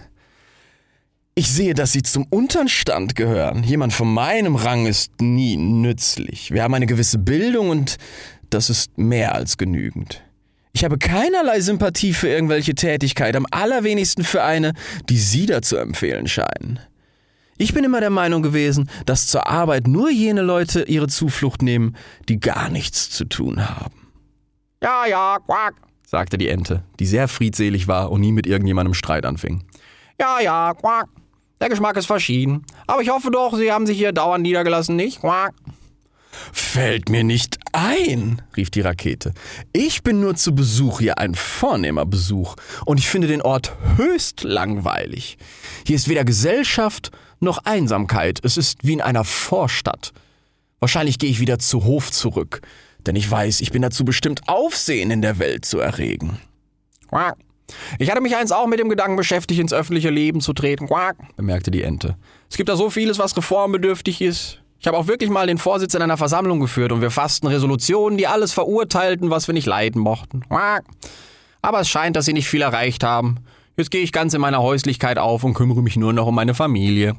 Ich 1.36 1.48
sehe, 1.48 1.74
dass 1.74 1.92
Sie 1.92 2.02
zum 2.02 2.26
unteren 2.28 2.68
Stand 2.68 3.14
gehören. 3.14 3.62
Jemand 3.62 3.92
von 3.92 4.12
meinem 4.12 4.56
Rang 4.56 4.86
ist 4.86 5.20
nie 5.20 5.56
nützlich. 5.56 6.50
Wir 6.50 6.62
haben 6.62 6.74
eine 6.74 6.86
gewisse 6.86 7.18
Bildung 7.18 7.70
und 7.70 7.96
das 8.50 8.68
ist 8.68 8.98
mehr 8.98 9.34
als 9.34 9.56
genügend. 9.56 10.22
Ich 10.72 10.84
habe 10.84 10.98
keinerlei 10.98 11.60
Sympathie 11.60 12.14
für 12.14 12.28
irgendwelche 12.28 12.74
Tätigkeit, 12.74 13.36
am 13.36 13.46
allerwenigsten 13.50 14.24
für 14.24 14.42
eine, 14.42 14.72
die 15.08 15.18
Sie 15.18 15.46
dazu 15.46 15.76
empfehlen 15.76 16.26
scheinen. 16.26 16.80
Ich 17.58 17.72
bin 17.72 17.84
immer 17.84 18.00
der 18.00 18.10
Meinung 18.10 18.42
gewesen, 18.42 18.90
dass 19.06 19.26
zur 19.26 19.48
Arbeit 19.48 19.86
nur 19.86 20.10
jene 20.10 20.42
Leute 20.42 20.82
ihre 20.82 21.08
Zuflucht 21.08 21.62
nehmen, 21.62 21.96
die 22.28 22.38
gar 22.38 22.68
nichts 22.68 23.10
zu 23.10 23.24
tun 23.24 23.68
haben. 23.68 23.94
Ja, 24.82 25.06
ja, 25.06 25.38
quack, 25.44 25.74
sagte 26.06 26.36
die 26.36 26.48
Ente, 26.48 26.82
die 27.00 27.06
sehr 27.06 27.28
friedselig 27.28 27.88
war 27.88 28.12
und 28.12 28.20
nie 28.20 28.32
mit 28.32 28.46
irgendjemandem 28.46 28.94
Streit 28.94 29.24
anfing. 29.24 29.64
Ja, 30.20 30.40
ja, 30.40 30.74
quack. 30.74 31.08
Der 31.60 31.70
Geschmack 31.70 31.96
ist 31.96 32.06
verschieden. 32.06 32.64
Aber 32.86 33.00
ich 33.00 33.08
hoffe 33.08 33.30
doch, 33.30 33.56
Sie 33.56 33.72
haben 33.72 33.86
sich 33.86 33.96
hier 33.96 34.12
dauernd 34.12 34.42
niedergelassen, 34.42 34.94
nicht? 34.94 35.20
Quack. 35.20 35.54
Fällt 36.52 37.08
mir 37.08 37.24
nicht 37.24 37.58
ein, 37.72 38.42
rief 38.56 38.70
die 38.70 38.80
Rakete. 38.80 39.32
Ich 39.72 40.02
bin 40.02 40.20
nur 40.20 40.36
zu 40.36 40.54
Besuch 40.54 41.00
hier, 41.00 41.18
ein 41.18 41.34
vornehmer 41.34 42.06
Besuch, 42.06 42.56
und 42.84 42.98
ich 42.98 43.08
finde 43.08 43.28
den 43.28 43.42
Ort 43.42 43.76
höchst 43.96 44.42
langweilig. 44.42 45.38
Hier 45.86 45.96
ist 45.96 46.08
weder 46.08 46.24
Gesellschaft 46.24 47.10
noch 47.40 47.58
Einsamkeit. 47.64 48.40
Es 48.42 48.56
ist 48.56 48.78
wie 48.82 48.94
in 48.94 49.00
einer 49.00 49.24
Vorstadt. 49.24 50.12
Wahrscheinlich 50.80 51.18
gehe 51.18 51.30
ich 51.30 51.40
wieder 51.40 51.58
zu 51.58 51.84
Hof 51.84 52.10
zurück, 52.10 52.60
denn 53.06 53.16
ich 53.16 53.30
weiß, 53.30 53.60
ich 53.60 53.72
bin 53.72 53.82
dazu 53.82 54.04
bestimmt, 54.04 54.42
Aufsehen 54.46 55.10
in 55.10 55.22
der 55.22 55.38
Welt 55.38 55.64
zu 55.64 55.78
erregen. 55.78 56.38
Quack. 57.08 57.36
Ich 57.98 58.10
hatte 58.10 58.20
mich 58.20 58.36
eins 58.36 58.52
auch 58.52 58.66
mit 58.66 58.78
dem 58.78 58.88
Gedanken 58.88 59.16
beschäftigt, 59.16 59.60
ins 59.60 59.72
öffentliche 59.72 60.10
Leben 60.10 60.40
zu 60.40 60.52
treten, 60.52 60.86
Quack, 60.86 61.16
bemerkte 61.36 61.70
die 61.70 61.82
Ente. 61.82 62.16
Es 62.48 62.56
gibt 62.56 62.68
da 62.68 62.76
so 62.76 62.90
vieles, 62.90 63.18
was 63.18 63.36
reformbedürftig 63.36 64.20
ist. 64.20 64.62
Ich 64.86 64.88
habe 64.88 64.98
auch 64.98 65.08
wirklich 65.08 65.30
mal 65.30 65.48
den 65.48 65.58
Vorsitz 65.58 65.94
in 65.94 66.02
einer 66.02 66.16
Versammlung 66.16 66.60
geführt 66.60 66.92
und 66.92 67.00
wir 67.00 67.10
fassten 67.10 67.48
Resolutionen, 67.48 68.16
die 68.16 68.28
alles 68.28 68.52
verurteilten, 68.52 69.30
was 69.30 69.48
wir 69.48 69.52
nicht 69.52 69.66
leiden 69.66 70.00
mochten. 70.00 70.42
Aber 71.60 71.80
es 71.80 71.88
scheint, 71.88 72.14
dass 72.14 72.26
sie 72.26 72.32
nicht 72.32 72.48
viel 72.48 72.62
erreicht 72.62 73.02
haben. 73.02 73.38
Jetzt 73.76 73.90
gehe 73.90 74.02
ich 74.02 74.12
ganz 74.12 74.32
in 74.32 74.40
meiner 74.40 74.62
Häuslichkeit 74.62 75.18
auf 75.18 75.42
und 75.42 75.54
kümmere 75.54 75.82
mich 75.82 75.96
nur 75.96 76.12
noch 76.12 76.28
um 76.28 76.36
meine 76.36 76.54
Familie. 76.54 77.16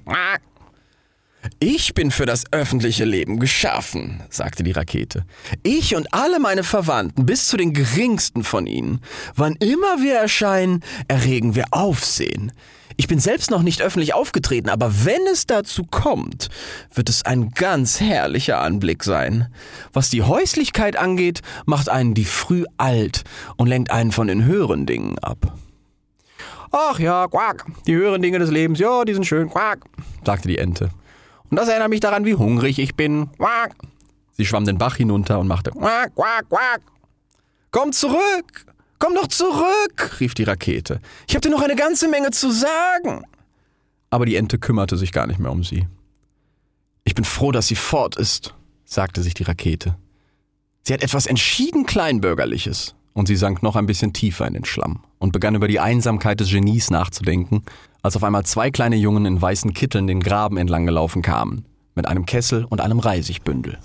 Ich 1.59 1.93
bin 1.93 2.09
für 2.09 2.25
das 2.25 2.45
öffentliche 2.53 3.03
Leben 3.03 3.37
geschaffen, 3.37 4.23
sagte 4.29 4.63
die 4.63 4.71
Rakete. 4.71 5.25
Ich 5.61 5.93
und 5.93 6.13
alle 6.13 6.39
meine 6.39 6.63
Verwandten, 6.63 7.25
bis 7.25 7.49
zu 7.49 7.57
den 7.57 7.73
geringsten 7.73 8.45
von 8.45 8.65
ihnen. 8.65 9.01
Wann 9.35 9.55
immer 9.55 10.01
wir 10.01 10.15
erscheinen, 10.15 10.85
erregen 11.09 11.53
wir 11.53 11.65
Aufsehen. 11.71 12.53
Ich 12.99 13.07
bin 13.07 13.19
selbst 13.19 13.51
noch 13.51 13.61
nicht 13.61 13.83
öffentlich 13.83 14.15
aufgetreten, 14.15 14.69
aber 14.69 15.05
wenn 15.05 15.21
es 15.31 15.45
dazu 15.45 15.83
kommt, 15.83 16.49
wird 16.93 17.09
es 17.09 17.23
ein 17.23 17.51
ganz 17.51 18.01
herrlicher 18.01 18.59
Anblick 18.59 19.03
sein. 19.03 19.53
Was 19.93 20.09
die 20.09 20.23
Häuslichkeit 20.23 20.97
angeht, 20.97 21.41
macht 21.67 21.89
einen 21.89 22.15
die 22.15 22.25
früh 22.25 22.65
alt 22.77 23.23
und 23.55 23.67
lenkt 23.67 23.91
einen 23.91 24.11
von 24.11 24.27
den 24.27 24.45
höheren 24.45 24.87
Dingen 24.87 25.19
ab. 25.19 25.53
Ach 26.71 26.99
ja, 26.99 27.27
quack, 27.27 27.65
die 27.85 27.95
höheren 27.95 28.21
Dinge 28.21 28.39
des 28.39 28.49
Lebens, 28.49 28.79
ja, 28.79 29.05
die 29.05 29.13
sind 29.13 29.25
schön, 29.25 29.47
quack, 29.49 29.79
sagte 30.25 30.47
die 30.47 30.57
Ente. 30.57 30.89
Und 31.49 31.57
das 31.57 31.69
erinnert 31.69 31.89
mich 31.89 32.01
daran, 32.01 32.25
wie 32.25 32.35
hungrig 32.35 32.79
ich 32.79 32.95
bin. 32.95 33.29
Quack. 33.37 33.75
Sie 34.33 34.45
schwamm 34.45 34.65
den 34.65 34.79
Bach 34.79 34.95
hinunter 34.97 35.39
und 35.39 35.47
machte 35.47 35.69
quack, 35.69 36.13
quack, 36.15 36.49
quack. 36.49 36.81
Komm 37.71 37.91
zurück! 37.91 38.65
Komm 38.99 39.15
doch 39.15 39.27
zurück! 39.27 40.19
rief 40.19 40.33
die 40.33 40.43
Rakete. 40.43 40.99
Ich 41.27 41.35
habe 41.35 41.41
dir 41.41 41.49
noch 41.49 41.61
eine 41.61 41.75
ganze 41.75 42.07
Menge 42.07 42.31
zu 42.31 42.51
sagen. 42.51 43.23
Aber 44.09 44.25
die 44.25 44.35
Ente 44.35 44.57
kümmerte 44.57 44.97
sich 44.97 45.11
gar 45.11 45.27
nicht 45.27 45.39
mehr 45.39 45.51
um 45.51 45.63
sie. 45.63 45.87
Ich 47.03 47.15
bin 47.15 47.25
froh, 47.25 47.51
dass 47.51 47.67
sie 47.67 47.75
fort 47.75 48.15
ist, 48.15 48.53
sagte 48.85 49.21
sich 49.21 49.33
die 49.33 49.43
Rakete. 49.43 49.95
Sie 50.83 50.93
hat 50.93 51.03
etwas 51.03 51.25
entschieden 51.25 51.85
Kleinbürgerliches. 51.85 52.95
Und 53.13 53.27
sie 53.27 53.35
sank 53.35 53.63
noch 53.63 53.75
ein 53.75 53.87
bisschen 53.87 54.13
tiefer 54.13 54.45
in 54.45 54.53
den 54.53 54.63
Schlamm 54.63 55.03
und 55.17 55.31
begann 55.31 55.55
über 55.55 55.67
die 55.67 55.79
Einsamkeit 55.79 56.39
des 56.39 56.51
Genies 56.51 56.91
nachzudenken, 56.91 57.63
als 58.03 58.15
auf 58.15 58.23
einmal 58.23 58.45
zwei 58.45 58.69
kleine 58.69 58.95
Jungen 58.95 59.25
in 59.25 59.41
weißen 59.41 59.73
Kitteln 59.73 60.05
den 60.05 60.19
Graben 60.19 60.57
entlang 60.57 60.85
gelaufen 60.85 61.23
kamen, 61.23 61.65
mit 61.95 62.07
einem 62.07 62.27
Kessel 62.27 62.65
und 62.65 62.79
einem 62.79 62.99
Reisigbündel. 62.99 63.79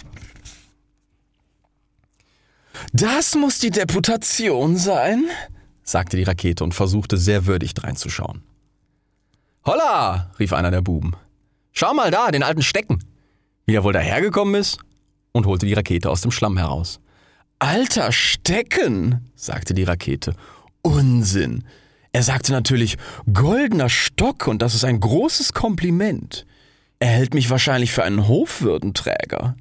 Das 2.93 3.35
muss 3.35 3.59
die 3.59 3.71
Deputation 3.71 4.77
sein, 4.77 5.25
sagte 5.83 6.17
die 6.17 6.23
Rakete 6.23 6.65
und 6.65 6.75
versuchte 6.75 7.17
sehr 7.17 7.47
würdig 7.47 7.75
dreinzuschauen. 7.75 8.43
Holla, 9.65 10.31
rief 10.39 10.53
einer 10.53 10.71
der 10.71 10.81
Buben. 10.83 11.13
Schau 11.73 11.95
mal 11.95 12.11
da, 12.11 12.31
den 12.31 12.43
alten 12.43 12.63
Stecken. 12.63 13.03
Wie 13.67 13.75
er 13.75 13.85
wohl 13.85 13.93
dahergekommen 13.93 14.55
ist? 14.55 14.79
Und 15.33 15.47
holte 15.47 15.67
die 15.67 15.75
Rakete 15.75 16.11
aus 16.11 16.21
dem 16.21 16.31
Schlamm 16.31 16.59
heraus. 16.59 17.01
Alter 17.59 18.13
Stecken, 18.13 19.31
sagte 19.35 19.73
die 19.73 19.85
Rakete. 19.85 20.35
Unsinn. 20.83 21.65
Er 22.13 22.23
sagte 22.23 22.53
natürlich 22.53 22.99
goldener 23.33 23.89
Stock 23.89 24.47
und 24.49 24.61
das 24.61 24.75
ist 24.75 24.85
ein 24.85 25.01
großes 25.01 25.55
Kompliment. 25.55 26.45
Er 26.99 27.09
hält 27.09 27.35
mich 27.35 27.49
wahrscheinlich 27.51 27.93
für 27.93 28.05
einen 28.05 28.29
Hofwürdenträger. 28.29 29.57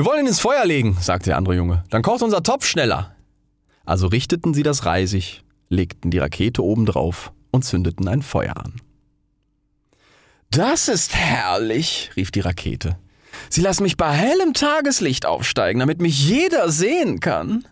Wir 0.00 0.06
wollen 0.06 0.20
ihn 0.20 0.28
ins 0.28 0.40
Feuer 0.40 0.64
legen, 0.64 0.96
sagte 0.98 1.28
der 1.28 1.36
andere 1.36 1.56
Junge. 1.56 1.84
Dann 1.90 2.00
kocht 2.00 2.22
unser 2.22 2.42
Topf 2.42 2.64
schneller. 2.64 3.14
Also 3.84 4.06
richteten 4.06 4.54
sie 4.54 4.62
das 4.62 4.86
Reisig, 4.86 5.42
legten 5.68 6.10
die 6.10 6.16
Rakete 6.16 6.64
oben 6.64 6.86
drauf 6.86 7.32
und 7.50 7.66
zündeten 7.66 8.08
ein 8.08 8.22
Feuer 8.22 8.56
an. 8.56 8.80
Das 10.50 10.88
ist 10.88 11.14
herrlich, 11.14 12.12
rief 12.16 12.30
die 12.30 12.40
Rakete. 12.40 12.96
Sie 13.50 13.60
lassen 13.60 13.82
mich 13.82 13.98
bei 13.98 14.10
hellem 14.10 14.54
Tageslicht 14.54 15.26
aufsteigen, 15.26 15.80
damit 15.80 16.00
mich 16.00 16.26
jeder 16.26 16.70
sehen 16.70 17.20
kann. 17.20 17.66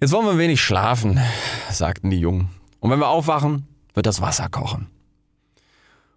Jetzt 0.00 0.10
wollen 0.10 0.26
wir 0.26 0.32
ein 0.32 0.38
wenig 0.38 0.60
schlafen, 0.60 1.20
sagten 1.70 2.10
die 2.10 2.18
Jungen. 2.18 2.50
Und 2.80 2.90
wenn 2.90 2.98
wir 2.98 3.06
aufwachen, 3.06 3.68
wird 3.94 4.06
das 4.06 4.20
Wasser 4.20 4.48
kochen. 4.48 4.88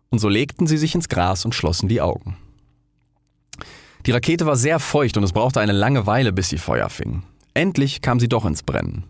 Und 0.10 0.17
so 0.17 0.28
legten 0.28 0.65
sie 0.65 0.78
sich 0.78 0.96
ins 0.96 1.08
Gras 1.08 1.46
und 1.46 1.54
schlossen 1.54 1.88
die 1.88 2.02
Augen. 2.02 2.36
Die 4.06 4.12
Rakete 4.12 4.46
war 4.46 4.58
sehr 4.58 4.80
feucht 4.80 5.16
und 5.16 5.24
es 5.24 5.32
brauchte 5.32 5.62
eine 5.62 5.72
lange 5.72 6.06
Weile, 6.06 6.34
bis 6.34 6.50
sie 6.50 6.58
Feuer 6.58 6.89
fing. 6.89 7.24
Endlich 7.54 8.02
kam 8.02 8.20
sie 8.20 8.28
doch 8.28 8.46
ins 8.46 8.63
Brennen. 8.63 9.06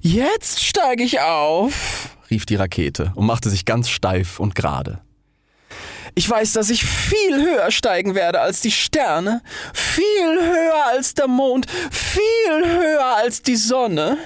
Jetzt 0.00 0.64
steige 0.64 1.02
ich 1.02 1.20
auf, 1.20 2.16
rief 2.30 2.46
die 2.46 2.56
Rakete 2.56 3.12
und 3.14 3.26
machte 3.26 3.50
sich 3.50 3.64
ganz 3.64 3.90
steif 3.90 4.40
und 4.40 4.54
gerade. 4.54 5.00
Ich 6.14 6.28
weiß, 6.30 6.54
dass 6.54 6.70
ich 6.70 6.82
viel 6.82 7.42
höher 7.42 7.70
steigen 7.70 8.14
werde 8.14 8.40
als 8.40 8.62
die 8.62 8.70
Sterne, 8.70 9.42
viel 9.74 10.40
höher 10.40 10.86
als 10.86 11.12
der 11.12 11.28
Mond, 11.28 11.66
viel 11.90 12.64
höher 12.64 13.16
als 13.16 13.42
die 13.42 13.56
Sonne. 13.56 14.16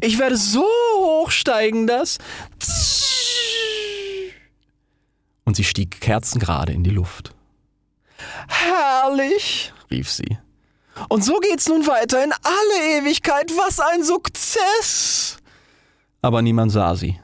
Ich 0.00 0.18
werde 0.18 0.36
so 0.36 0.66
hoch 0.96 1.30
steigen, 1.30 1.86
dass... 1.86 2.18
Und 5.44 5.54
sie 5.54 5.64
stieg 5.64 6.00
kerzengerade 6.00 6.72
in 6.72 6.82
die 6.82 6.90
Luft. 6.90 7.32
Herrlich, 8.48 9.72
rief 9.90 10.10
sie. 10.10 10.38
Und 11.08 11.24
so 11.24 11.38
geht's 11.38 11.68
nun 11.68 11.86
weiter 11.86 12.22
in 12.22 12.32
alle 12.32 12.98
Ewigkeit. 12.98 13.50
Was 13.56 13.80
ein 13.80 14.02
Sukzess! 14.02 15.38
Aber 16.22 16.42
niemand 16.42 16.72
sah 16.72 16.94
sie. 16.94 17.18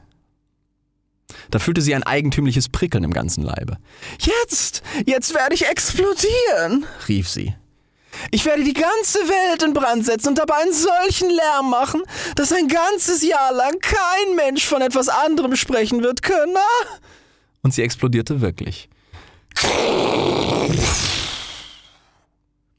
Da 1.50 1.58
fühlte 1.58 1.82
sie 1.82 1.94
ein 1.94 2.02
eigentümliches 2.02 2.68
Prickeln 2.68 3.04
im 3.04 3.12
ganzen 3.12 3.42
Leibe. 3.42 3.76
Jetzt, 4.18 4.82
jetzt 5.04 5.34
werde 5.34 5.54
ich 5.54 5.66
explodieren, 5.66 6.86
rief 7.08 7.28
sie. 7.28 7.54
Ich 8.30 8.46
werde 8.46 8.64
die 8.64 8.72
ganze 8.72 9.18
Welt 9.18 9.62
in 9.62 9.74
Brand 9.74 10.06
setzen 10.06 10.28
und 10.28 10.38
dabei 10.38 10.56
einen 10.62 10.72
solchen 10.72 11.28
Lärm 11.28 11.68
machen, 11.68 12.02
dass 12.34 12.52
ein 12.52 12.66
ganzes 12.66 13.22
Jahr 13.22 13.52
lang 13.52 13.78
kein 13.80 14.36
Mensch 14.36 14.64
von 14.64 14.80
etwas 14.80 15.08
anderem 15.08 15.54
sprechen 15.54 16.02
wird 16.02 16.22
können. 16.22 16.56
Und 17.62 17.74
sie 17.74 17.82
explodierte 17.82 18.40
wirklich 18.40 18.88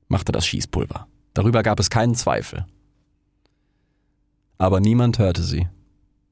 machte 0.08 0.32
das 0.32 0.48
Schießpulver. 0.48 1.08
Darüber 1.34 1.64
gab 1.64 1.80
es 1.80 1.90
keinen 1.90 2.16
Zweifel. 2.16 2.66
Aber 4.58 4.80
niemand 4.80 5.20
hörte 5.20 5.44
sie. 5.44 5.68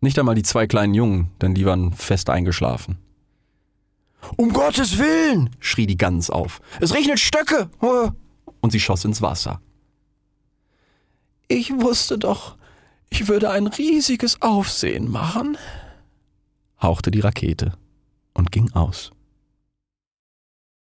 Nicht 0.01 0.17
einmal 0.17 0.35
die 0.35 0.43
zwei 0.43 0.67
kleinen 0.67 0.93
Jungen, 0.93 1.31
denn 1.41 1.53
die 1.53 1.65
waren 1.65 1.93
fest 1.93 2.29
eingeschlafen. 2.29 2.97
Um 4.37 4.51
Gottes 4.53 4.97
Willen! 4.97 5.51
schrie 5.59 5.85
die 5.85 5.97
Gans 5.97 6.29
auf. 6.29 6.61
Es 6.81 6.93
regnet 6.93 7.19
Stöcke! 7.19 7.69
Und 8.61 8.71
sie 8.71 8.79
schoss 8.79 9.05
ins 9.05 9.21
Wasser. 9.21 9.61
Ich 11.47 11.71
wusste 11.71 12.17
doch, 12.17 12.57
ich 13.09 13.27
würde 13.27 13.51
ein 13.51 13.67
riesiges 13.67 14.41
Aufsehen 14.41 15.11
machen, 15.11 15.57
hauchte 16.81 17.11
die 17.11 17.19
Rakete 17.19 17.77
und 18.33 18.51
ging 18.51 18.71
aus. 18.73 19.11